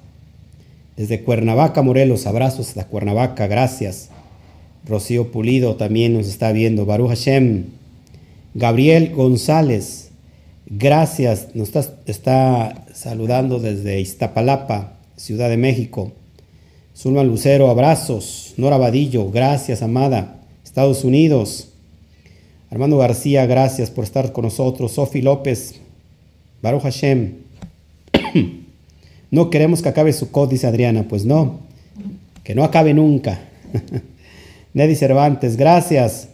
[0.96, 4.10] Desde Cuernavaca, Morelos, abrazos hasta Cuernavaca, gracias.
[4.86, 6.86] Rocío Pulido también nos está viendo.
[6.86, 7.66] Baruch Hashem.
[8.54, 10.12] Gabriel González,
[10.68, 11.50] gracias.
[11.54, 16.14] Nos está, está saludando desde Iztapalapa, Ciudad de México.
[16.96, 18.54] Zulma Lucero, abrazos.
[18.58, 20.40] Nora Vadillo, gracias, amada.
[20.64, 21.70] Estados Unidos.
[22.70, 24.94] Armando García, gracias por estar con nosotros.
[24.94, 25.76] Sofi López,
[26.62, 27.34] Baruch Hashem.
[29.32, 31.08] no queremos que acabe su cod, dice Adriana.
[31.08, 31.60] Pues no,
[32.44, 33.40] que no acabe nunca.
[34.74, 36.30] Neddy Cervantes, gracias.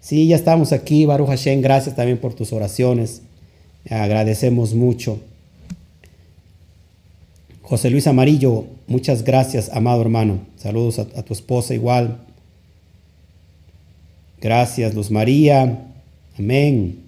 [0.00, 1.60] Sí, ya estamos aquí, Baruch Hashem.
[1.62, 3.22] Gracias también por tus oraciones.
[3.88, 5.18] Agradecemos mucho.
[7.66, 10.40] José Luis Amarillo, muchas gracias, amado hermano.
[10.56, 12.18] Saludos a, tu esposa igual.
[14.38, 15.86] Gracias, Luz María.
[16.38, 16.98] Amén.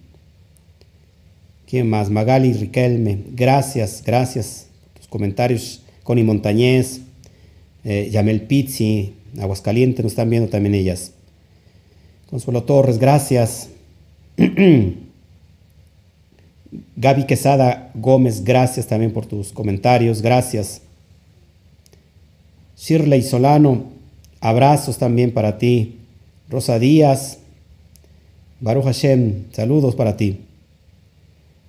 [1.66, 2.09] ¿Quién más?
[2.09, 3.18] Magali Riquelme.
[3.32, 4.68] Gracias, gracias.
[4.96, 5.82] Tus comentarios.
[6.02, 7.02] Connie Montañez.
[7.84, 9.12] Eh, Yamel Pizzi.
[9.38, 11.12] Aguascalientes nos están viendo también ellas.
[12.30, 13.68] Consuelo Torres, gracias.
[16.97, 20.83] Gaby Quesada Gómez, gracias también por tus comentarios, gracias.
[22.79, 23.85] Shirley Solano,
[24.41, 25.97] abrazos también para ti.
[26.49, 27.39] Rosa Díaz,
[28.61, 30.41] Baruch Hashem, saludos para ti.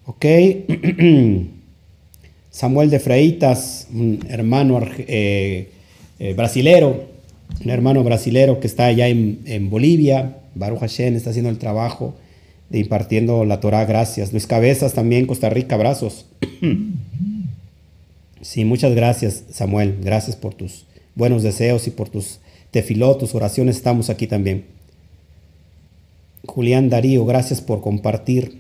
[0.06, 0.26] Ok.
[2.52, 5.70] Samuel de Freitas, un hermano eh,
[6.20, 7.06] eh, brasilero,
[7.64, 10.38] un hermano brasilero que está allá en, en Bolivia.
[10.56, 12.16] Baruch Hashem está haciendo el trabajo
[12.72, 14.32] impartiendo la Torah, gracias.
[14.32, 16.26] Luis Cabezas también, Costa Rica, abrazos.
[18.42, 19.98] sí, muchas gracias, Samuel.
[20.02, 22.40] Gracias por tus buenos deseos y por tus
[22.72, 23.78] tefilot, tus oraciones.
[23.78, 24.66] Estamos aquí también.
[26.46, 28.60] Julián Darío, gracias por compartir.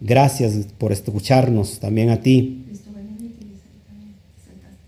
[0.00, 2.64] Gracias por escucharnos también a ti.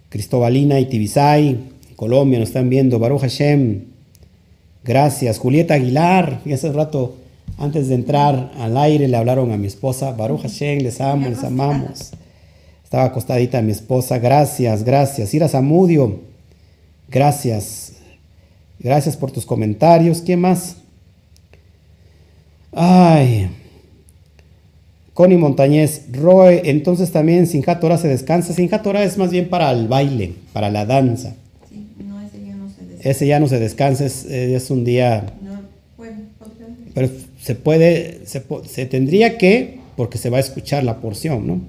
[0.09, 1.59] Cristobalina y Tibisay,
[1.97, 2.99] Colombia nos están viendo.
[2.99, 3.85] Baruch Hashem.
[4.85, 5.39] Gracias.
[5.39, 6.41] Julieta Aguilar.
[6.45, 7.17] Y hace rato,
[7.59, 10.13] antes de entrar al aire, le hablaron a mi esposa.
[10.13, 12.13] Baruch Hashem, les amo, les amamos.
[12.85, 14.19] Estaba acostadita mi esposa.
[14.19, 15.33] Gracias, gracias.
[15.33, 16.21] Ira Zamudio.
[17.09, 17.95] Gracias.
[18.79, 20.23] Gracias por tus comentarios.
[20.23, 20.77] ¿Quién más?
[22.73, 23.51] Ay.
[25.15, 28.55] Connie Montañez, Roe, entonces también Sinjat Torah se descansa.
[28.55, 31.35] Sinjat Torah es más bien para el baile, para la danza.
[31.69, 33.11] Sí, no, ese ya no se descansa.
[33.11, 35.27] Ese ya no se descansa, es, es un día...
[35.43, 35.61] No,
[35.99, 36.23] bueno.
[36.95, 37.11] Pero
[37.43, 41.61] se puede, se, se tendría que, porque se va a escuchar la porción, ¿no?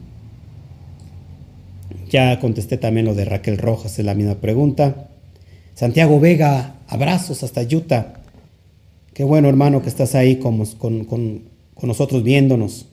[2.10, 5.10] Ya contesté también lo de Raquel Rojas, es la misma pregunta.
[5.74, 8.14] Santiago Vega, abrazos hasta Utah.
[9.14, 11.42] Qué bueno, hermano, que estás ahí con, con- con-
[11.74, 12.86] con nosotros viéndonos.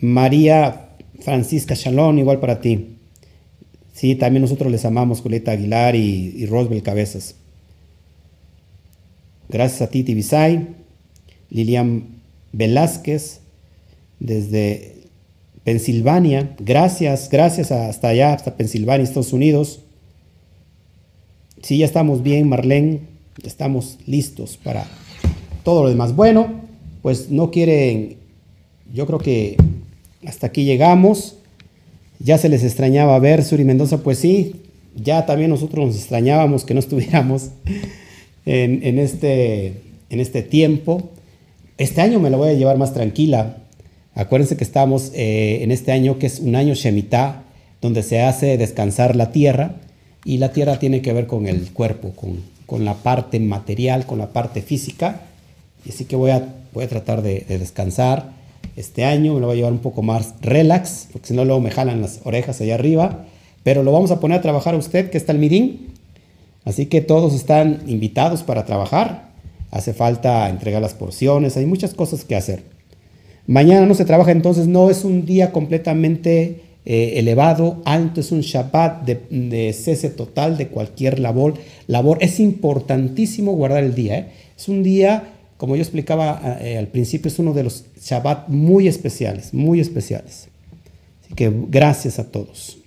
[0.00, 0.90] María
[1.20, 2.94] Francisca Shalom, igual para ti.
[3.92, 7.34] Sí, también nosotros les amamos, Julieta Aguilar y, y Rosbel Cabezas.
[9.48, 10.77] Gracias a ti, Tibisay.
[11.50, 12.04] Lilian
[12.52, 13.40] Velázquez,
[14.20, 14.94] desde
[15.64, 16.56] Pensilvania.
[16.58, 19.80] Gracias, gracias hasta allá, hasta Pensilvania, Estados Unidos.
[21.62, 23.00] Sí, ya estamos bien, Marlene.
[23.44, 24.86] Estamos listos para
[25.64, 26.14] todo lo demás.
[26.16, 26.62] Bueno,
[27.02, 28.16] pues no quieren.
[28.92, 29.56] Yo creo que
[30.26, 31.36] hasta aquí llegamos.
[32.18, 34.56] Ya se les extrañaba ver Suri Mendoza, pues sí.
[34.96, 37.50] Ya también nosotros nos extrañábamos que no estuviéramos
[38.46, 41.10] en, en este, en este tiempo.
[41.78, 43.58] Este año me la voy a llevar más tranquila.
[44.16, 47.44] Acuérdense que estamos eh, en este año que es un año Shemitah,
[47.80, 49.76] donde se hace descansar la tierra
[50.24, 54.18] y la tierra tiene que ver con el cuerpo, con, con la parte material, con
[54.18, 55.20] la parte física.
[55.86, 58.32] Y así que voy a, voy a tratar de, de descansar
[58.74, 61.60] este año, me lo voy a llevar un poco más relax, porque si no luego
[61.60, 63.24] me jalan las orejas allá arriba.
[63.62, 65.92] Pero lo vamos a poner a trabajar a usted, que está el midín.
[66.64, 69.27] Así que todos están invitados para trabajar.
[69.70, 72.62] Hace falta entregar las porciones, hay muchas cosas que hacer.
[73.46, 76.60] Mañana no se trabaja, entonces no es un día completamente
[76.90, 81.54] eh, elevado, alto, es un Shabbat de, cese total de cualquier labor.
[81.86, 82.16] labor.
[82.22, 84.18] Es importantísimo guardar el día.
[84.18, 84.28] ¿eh?
[84.56, 88.88] Es un día, como yo explicaba eh, al principio, es uno de los Shabbat muy
[88.88, 90.48] especiales, muy especiales.
[91.24, 92.78] Así que gracias a todos.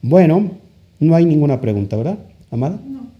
[0.00, 0.52] Bueno,
[0.98, 2.18] no hay ninguna pregunta, ¿verdad,
[2.50, 2.80] Amada?
[2.86, 3.19] No.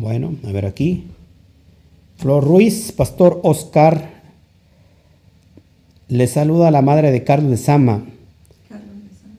[0.00, 1.06] Bueno, a ver aquí.
[2.18, 4.10] Flor Ruiz, Pastor Oscar,
[6.06, 8.04] le saluda a la madre de Carlos de Sama.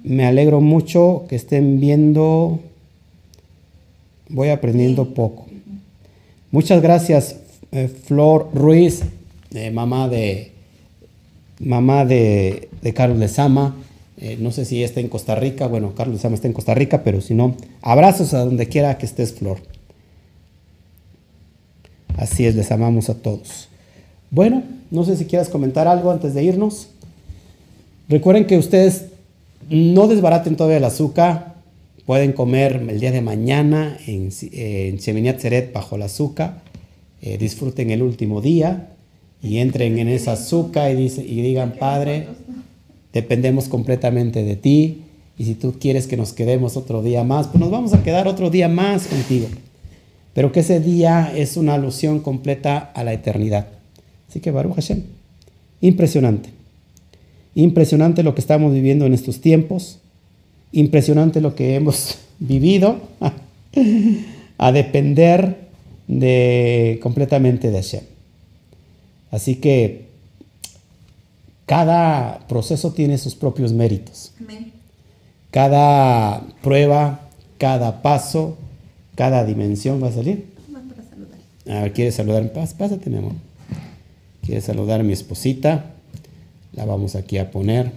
[0.03, 2.59] Me alegro mucho que estén viendo.
[4.27, 5.45] Voy aprendiendo poco.
[6.51, 7.37] Muchas gracias,
[7.71, 9.03] eh, Flor Ruiz,
[9.53, 10.51] eh, mamá de
[11.59, 13.77] mamá de, de Carlos de Sama.
[14.17, 15.67] Eh, no sé si está en Costa Rica.
[15.67, 18.97] Bueno, Carlos de Sama está en Costa Rica, pero si no, abrazos a donde quiera
[18.97, 19.78] que estés, Flor.
[22.19, 23.69] Así es, les amamos a todos.
[24.29, 24.61] Bueno,
[24.91, 26.89] no sé si quieras comentar algo antes de irnos.
[28.09, 29.05] Recuerden que ustedes
[29.69, 31.55] no desbaraten todavía el azúcar.
[32.05, 36.61] Pueden comer el día de mañana en, en Sheminiat Seret bajo el azúcar.
[37.21, 38.89] Eh, disfruten el último día
[39.41, 42.27] y entren en esa azúcar y, y digan, Padre,
[43.13, 45.03] dependemos completamente de ti.
[45.37, 48.27] Y si tú quieres que nos quedemos otro día más, pues nos vamos a quedar
[48.27, 49.47] otro día más contigo.
[50.39, 53.67] Pero que ese día es una alusión completa a la eternidad.
[54.29, 55.03] Así que Baruch Hashem,
[55.81, 56.49] impresionante.
[57.55, 59.99] Impresionante lo que estamos viviendo en estos tiempos.
[60.71, 63.01] Impresionante lo que hemos vivido
[64.57, 65.57] a depender
[66.07, 68.03] de completamente de Hashem.
[69.31, 70.05] Así que
[71.65, 74.31] cada proceso tiene sus propios méritos.
[75.51, 77.27] Cada prueba,
[77.57, 78.57] cada paso,
[79.19, 80.45] cada dimensión va a salir.
[80.71, 81.37] Más para saludar.
[81.77, 82.53] A ver, ¿quieres saludar?
[82.53, 83.33] Pás- Pásate, mi amor.
[84.45, 85.91] ¿Quieres saludar a mi esposita?
[86.71, 87.91] La vamos aquí a poner.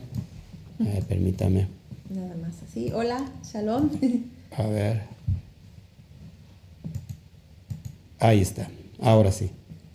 [0.81, 1.69] A ver, permítame.
[2.11, 2.91] Nada más así.
[2.93, 3.89] Hola, shalom.
[4.59, 5.03] A ver.
[8.19, 8.69] Ahí está.
[9.01, 9.51] Ahora sí.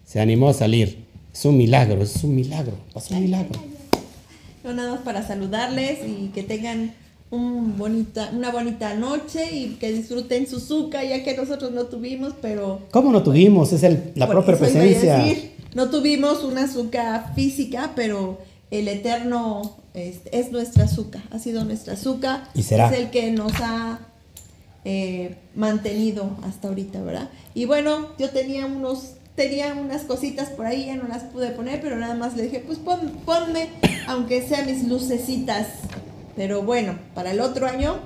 [0.05, 1.03] Se animó a salir.
[1.33, 2.73] Es un milagro, es un milagro.
[2.93, 3.59] Pasó un milagro.
[4.63, 6.93] No, nada más para saludarles y que tengan
[7.29, 12.33] un bonita, una bonita noche y que disfruten su zuca, ya que nosotros no tuvimos,
[12.41, 12.81] pero...
[12.91, 13.73] ¿Cómo no tuvimos?
[13.73, 15.17] Es el- la propia presencia.
[15.17, 18.37] decir, no tuvimos una azúcar física, pero
[18.71, 22.45] el Eterno es, es nuestra azúcar, ha sido nuestra azúcar.
[22.53, 22.89] Y será.
[22.89, 23.99] Es el que nos ha
[24.85, 27.29] eh, mantenido hasta ahorita, ¿verdad?
[27.53, 31.79] Y bueno, yo tenía unos tenía unas cositas por ahí, ya no las pude poner,
[31.79, 33.67] pero nada más le dije, pues pon- ponme,
[34.07, 35.67] aunque sea mis lucecitas.
[36.37, 37.99] Pero bueno, para el otro año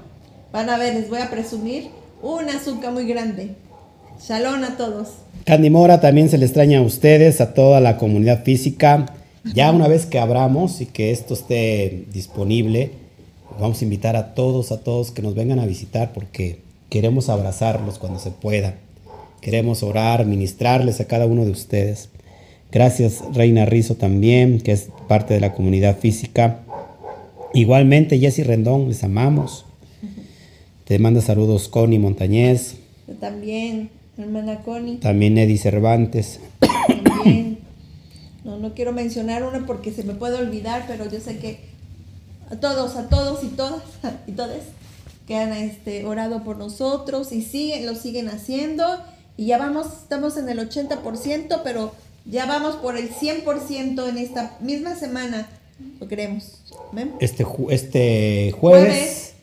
[0.52, 3.56] Van a ver, les voy a presumir un azúcar muy grande.
[4.22, 5.08] Shalom a todos.
[5.46, 9.06] Candy Mora también se le extraña a ustedes, a toda la comunidad física.
[9.56, 12.92] Ya una vez que abramos y que esto esté disponible,
[13.60, 16.60] vamos a invitar a todos, a todos que nos vengan a visitar porque
[16.90, 18.76] queremos abrazarlos cuando se pueda.
[19.40, 22.10] Queremos orar, ministrarles a cada uno de ustedes.
[22.72, 26.60] Gracias Reina Rizo también, que es parte de la comunidad física.
[27.54, 29.66] Igualmente Jessy Rendón, les amamos.
[30.86, 32.76] Te manda saludos Connie Montañez.
[33.08, 34.98] Yo también, hermana Connie.
[34.98, 36.40] También Eddie Cervantes.
[36.60, 37.60] También.
[38.44, 41.60] No, no quiero mencionar una porque se me puede olvidar, pero yo sé que
[42.50, 43.84] a todos, a todos y todas
[44.28, 44.64] y todes
[45.28, 48.84] que han este, orado por nosotros y siguen, lo siguen haciendo.
[49.38, 51.94] Y ya vamos, estamos en el 80%, pero
[52.26, 55.48] ya vamos por el 100% en esta misma semana.
[56.00, 56.61] Lo queremos.
[57.20, 59.34] Este, ju- este jueves, Jueves.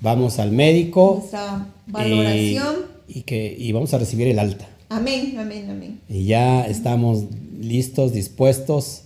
[0.00, 1.16] vamos al médico.
[1.20, 2.76] Nuestra valoración.
[3.08, 4.68] Y, y que, y vamos a recibir el alta.
[4.90, 6.00] Amén, amén, amén.
[6.08, 7.24] Y ya estamos
[7.60, 9.02] listos, dispuestos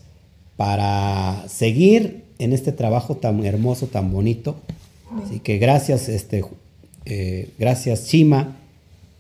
[0.57, 4.57] para seguir en este trabajo tan hermoso, tan bonito.
[5.25, 6.45] Así que gracias, este,
[7.05, 8.57] eh, gracias Chima,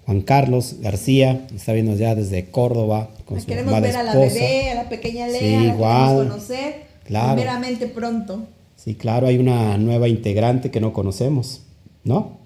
[0.06, 4.70] Juan Carlos García, está viendo ya desde Córdoba con su queremos ver a la bebé,
[4.70, 6.08] a la pequeña Lea, Sí, la igual.
[6.08, 6.74] queremos conocer.
[7.04, 7.34] Claro.
[7.34, 8.46] Primeramente pronto.
[8.82, 11.62] Sí, claro, hay una nueva integrante que no conocemos,
[12.04, 12.38] ¿no?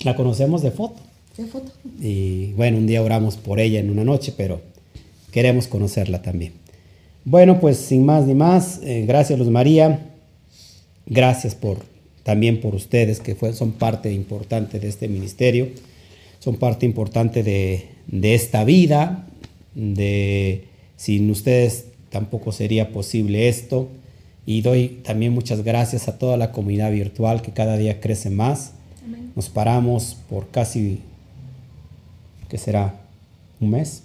[0.00, 1.00] La conocemos de foto.
[1.36, 1.72] ¿Qué foto?
[2.00, 4.60] Y bueno, un día oramos por ella en una noche, pero
[5.32, 6.52] queremos conocerla también.
[7.24, 10.10] Bueno, pues sin más ni más, eh, gracias Luz María,
[11.06, 11.78] gracias por
[12.22, 15.68] también por ustedes que fue- son parte importante de este ministerio,
[16.38, 19.26] son parte importante de, de esta vida,
[19.74, 20.64] de
[20.96, 23.88] sin ustedes tampoco sería posible esto.
[24.46, 28.72] Y doy también muchas gracias a toda la comunidad virtual que cada día crece más.
[29.04, 29.32] Amén.
[29.34, 31.00] Nos paramos por casi,
[32.48, 32.94] ¿qué será?
[33.60, 34.02] ¿Un mes?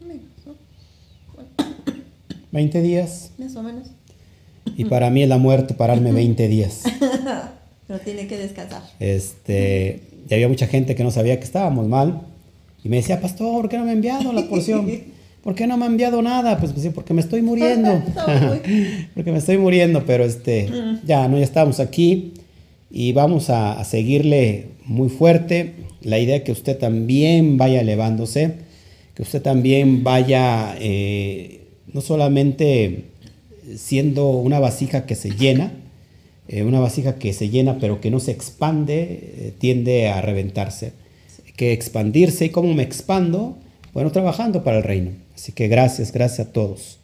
[0.00, 0.54] ¿no?
[2.52, 3.30] ¿20 días?
[3.38, 3.88] Más o menos.
[4.76, 6.84] Y para mí es la muerte pararme 20 días.
[7.86, 8.82] Pero tiene que descansar.
[8.98, 12.22] Este, y había mucha gente que no sabía que estábamos mal.
[12.82, 14.90] Y me decía, pastor, ¿por qué no me ha enviado la porción?
[15.44, 16.58] ¿Por qué no me ha enviado nada?
[16.58, 18.02] Pues, pues sí, porque me estoy muriendo.
[19.14, 20.70] porque me estoy muriendo, pero este,
[21.04, 22.32] ya, no, ya estamos aquí
[22.90, 25.74] y vamos a, a seguirle muy fuerte.
[26.00, 28.54] La idea es que usted también vaya elevándose,
[29.14, 31.60] que usted también vaya eh,
[31.92, 33.04] no solamente
[33.76, 35.72] siendo una vasija que se llena,
[36.48, 40.92] eh, una vasija que se llena pero que no se expande, eh, tiende a reventarse.
[41.54, 43.58] Que expandirse y cómo me expando,
[43.92, 45.23] bueno, trabajando para el reino.
[45.34, 46.98] Así que gracias, gracias a todos.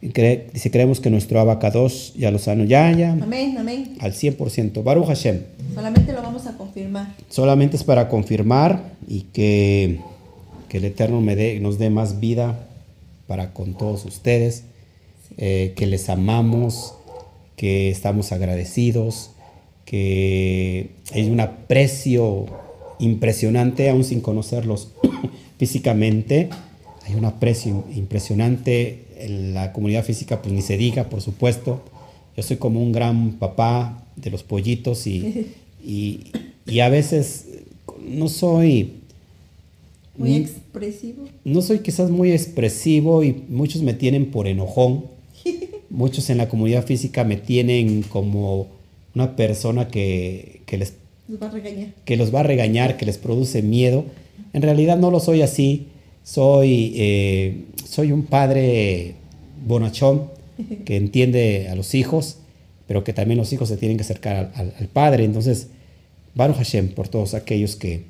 [0.00, 3.96] Y cre- dice, creemos que nuestro abacados ya lo sano ya, ya, Amén, amén.
[4.00, 4.82] al 100%.
[4.82, 5.42] Baruch Hashem.
[5.74, 7.14] Solamente lo vamos a confirmar.
[7.30, 10.00] Solamente es para confirmar y que,
[10.68, 12.66] que el Eterno me dé, nos dé más vida
[13.28, 14.64] para con todos ustedes,
[15.38, 16.94] eh, que les amamos,
[17.54, 19.30] que estamos agradecidos,
[19.84, 22.46] que hay un aprecio
[22.98, 24.88] impresionante, aún sin conocerlos
[25.58, 26.48] físicamente,
[27.06, 31.82] hay un aprecio impresionante en la comunidad física, pues ni se diga, por supuesto.
[32.36, 35.46] Yo soy como un gran papá de los pollitos y,
[35.84, 36.20] y,
[36.66, 37.46] y a veces
[38.06, 38.94] no soy,
[40.16, 41.24] Muy expresivo.
[41.44, 45.06] no soy quizás muy expresivo y muchos me tienen por enojón.
[45.90, 48.68] Muchos en la comunidad física me tienen como
[49.14, 50.94] una persona que, que les
[51.30, 51.88] va a regañar.
[52.06, 54.06] que los va a regañar, que les produce miedo.
[54.54, 55.88] En realidad no lo soy así.
[56.24, 59.14] Soy, eh, soy un padre
[59.66, 60.30] bonachón
[60.84, 62.38] que entiende a los hijos,
[62.86, 65.24] pero que también los hijos se tienen que acercar al, padre.
[65.24, 65.68] Entonces,
[66.34, 68.04] Baruch Hashem por todos aquellos que,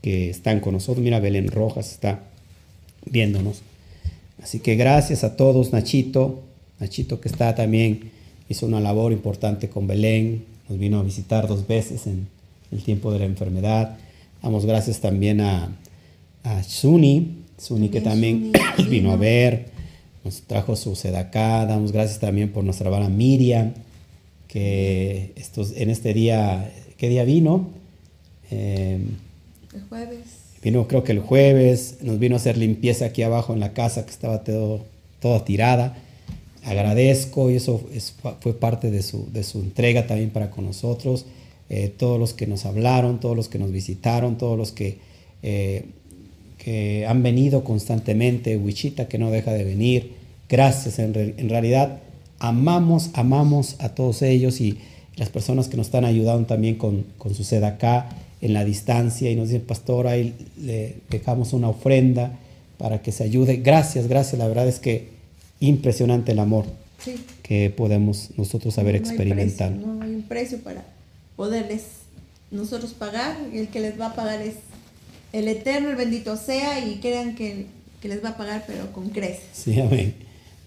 [0.00, 1.02] que están con nosotros.
[1.02, 2.20] Mira, Belén Rojas está
[3.04, 3.62] viéndonos.
[4.42, 6.42] Así que gracias a todos, Nachito.
[6.80, 8.10] Nachito que está también,
[8.48, 10.44] hizo una labor importante con Belén.
[10.68, 12.26] Nos vino a visitar dos veces en
[12.72, 13.96] el tiempo de la enfermedad.
[14.42, 15.76] Damos gracias también a,
[16.42, 19.66] a Suni, Suni que también Suni vino a ver,
[20.24, 21.64] nos trajo su sedacá.
[21.66, 23.72] Damos gracias también por nuestra hermana Miriam,
[24.48, 27.68] que estos, en este día, ¿qué día vino?
[28.50, 28.98] Eh,
[29.74, 30.18] El jueves.
[30.62, 34.04] Vino creo que el jueves, nos vino a hacer limpieza aquí abajo en la casa
[34.04, 34.84] que estaba todo,
[35.20, 35.96] toda tirada.
[36.64, 41.26] Agradezco y eso es- fue parte de su, de su entrega también para con nosotros.
[41.68, 44.98] Eh, todos los que nos hablaron, todos los que nos visitaron, todos los que,
[45.42, 45.86] eh,
[46.62, 50.12] que han venido constantemente, Wichita que no deja de venir.
[50.48, 51.98] Gracias, en, re- en realidad
[52.38, 54.78] amamos, amamos a todos ellos y,
[55.16, 58.08] las personas que nos están ayudando también con, con su sed acá
[58.40, 62.38] en la distancia y nos dicen, pastor, ahí le dejamos una ofrenda
[62.78, 63.56] para que se ayude.
[63.56, 64.38] Gracias, gracias.
[64.38, 65.08] La verdad es que
[65.60, 66.64] impresionante el amor
[67.42, 69.72] que podemos nosotros haber experimentado.
[69.72, 70.82] no hay un precio para
[71.36, 71.82] poderles
[72.50, 73.36] nosotros pagar.
[73.52, 74.54] Y el que les va a pagar es
[75.32, 77.66] el Eterno, el bendito sea, y crean que,
[78.00, 79.44] que les va a pagar, pero con creces.
[79.52, 80.14] Sí, amén.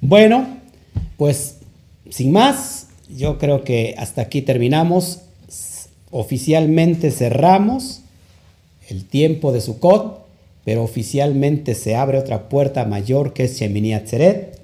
[0.01, 0.57] Bueno,
[1.18, 1.57] pues
[2.09, 5.22] sin más, yo creo que hasta aquí terminamos.
[6.11, 8.01] Oficialmente cerramos
[8.89, 10.26] el tiempo de Sukkot,
[10.63, 14.59] pero oficialmente se abre otra puerta mayor que es Shemini Atzeret.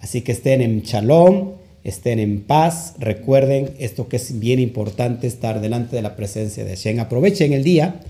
[0.00, 1.52] Así que estén en shalom,
[1.84, 2.94] estén en paz.
[2.98, 6.98] Recuerden esto que es bien importante, estar delante de la presencia de Hashem.
[7.00, 8.00] Aprovechen el día,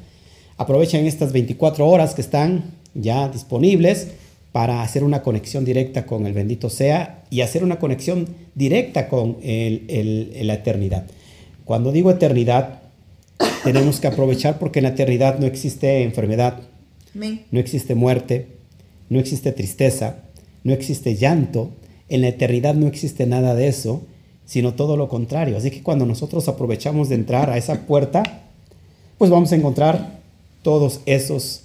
[0.62, 4.08] aprovechen estas 24 horas que están ya disponibles
[4.52, 9.38] para hacer una conexión directa con el bendito sea y hacer una conexión directa con
[9.42, 11.06] la eternidad.
[11.64, 12.80] Cuando digo eternidad,
[13.64, 16.60] tenemos que aprovechar porque en la eternidad no existe enfermedad,
[17.14, 18.48] no existe muerte,
[19.08, 20.16] no existe tristeza,
[20.64, 21.70] no existe llanto.
[22.08, 24.02] En la eternidad no existe nada de eso,
[24.44, 25.56] sino todo lo contrario.
[25.56, 28.22] Así que cuando nosotros aprovechamos de entrar a esa puerta,
[29.16, 30.21] pues vamos a encontrar
[30.62, 31.64] todos esos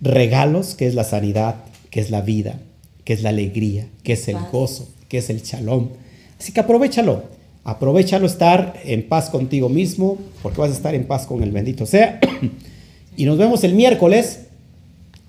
[0.00, 1.56] regalos, que es la sanidad,
[1.90, 2.60] que es la vida,
[3.04, 5.90] que es la alegría, que es el gozo, que es el chalón.
[6.38, 7.24] Así que aprovechalo,
[7.64, 11.86] aprovechalo estar en paz contigo mismo, porque vas a estar en paz con el bendito
[11.86, 12.20] sea.
[13.16, 14.40] y nos vemos el miércoles,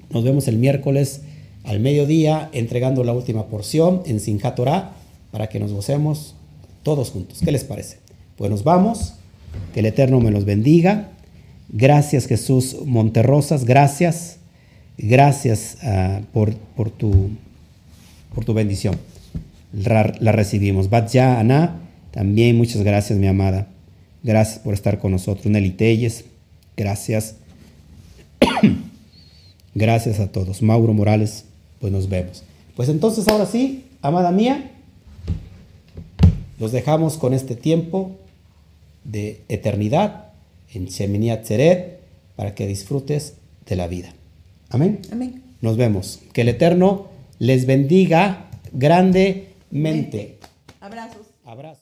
[0.09, 1.21] nos vemos el miércoles
[1.63, 4.55] al mediodía entregando la última porción en Sinjá
[5.31, 6.33] para que nos gocemos
[6.83, 7.39] todos juntos.
[7.43, 7.97] ¿Qué les parece?
[8.37, 9.13] Pues nos vamos,
[9.73, 11.09] que el Eterno me los bendiga.
[11.69, 14.37] Gracias Jesús Monterrosas, gracias.
[14.97, 17.29] Gracias uh, por, por, tu,
[18.33, 18.97] por tu bendición.
[19.73, 20.89] La, la recibimos.
[20.89, 23.67] Batya Ana, también muchas gracias, mi amada.
[24.23, 25.45] Gracias por estar con nosotros.
[25.45, 26.25] Nelly Telles,
[26.75, 27.35] gracias.
[29.75, 30.61] gracias a todos.
[30.63, 31.45] Mauro Morales,
[31.79, 32.43] pues nos vemos.
[32.75, 34.71] Pues entonces, ahora sí, amada mía,
[36.59, 38.15] los dejamos con este tiempo
[39.03, 40.26] de eternidad
[40.73, 41.99] en Shemini Atzeret
[42.35, 44.13] para que disfrutes de la vida.
[44.69, 45.01] Amén.
[45.11, 45.43] Amén.
[45.61, 46.19] Nos vemos.
[46.33, 47.07] Que el Eterno
[47.39, 50.37] les bendiga grandemente.
[50.79, 51.27] Abrazos.
[51.45, 51.75] Abrazos.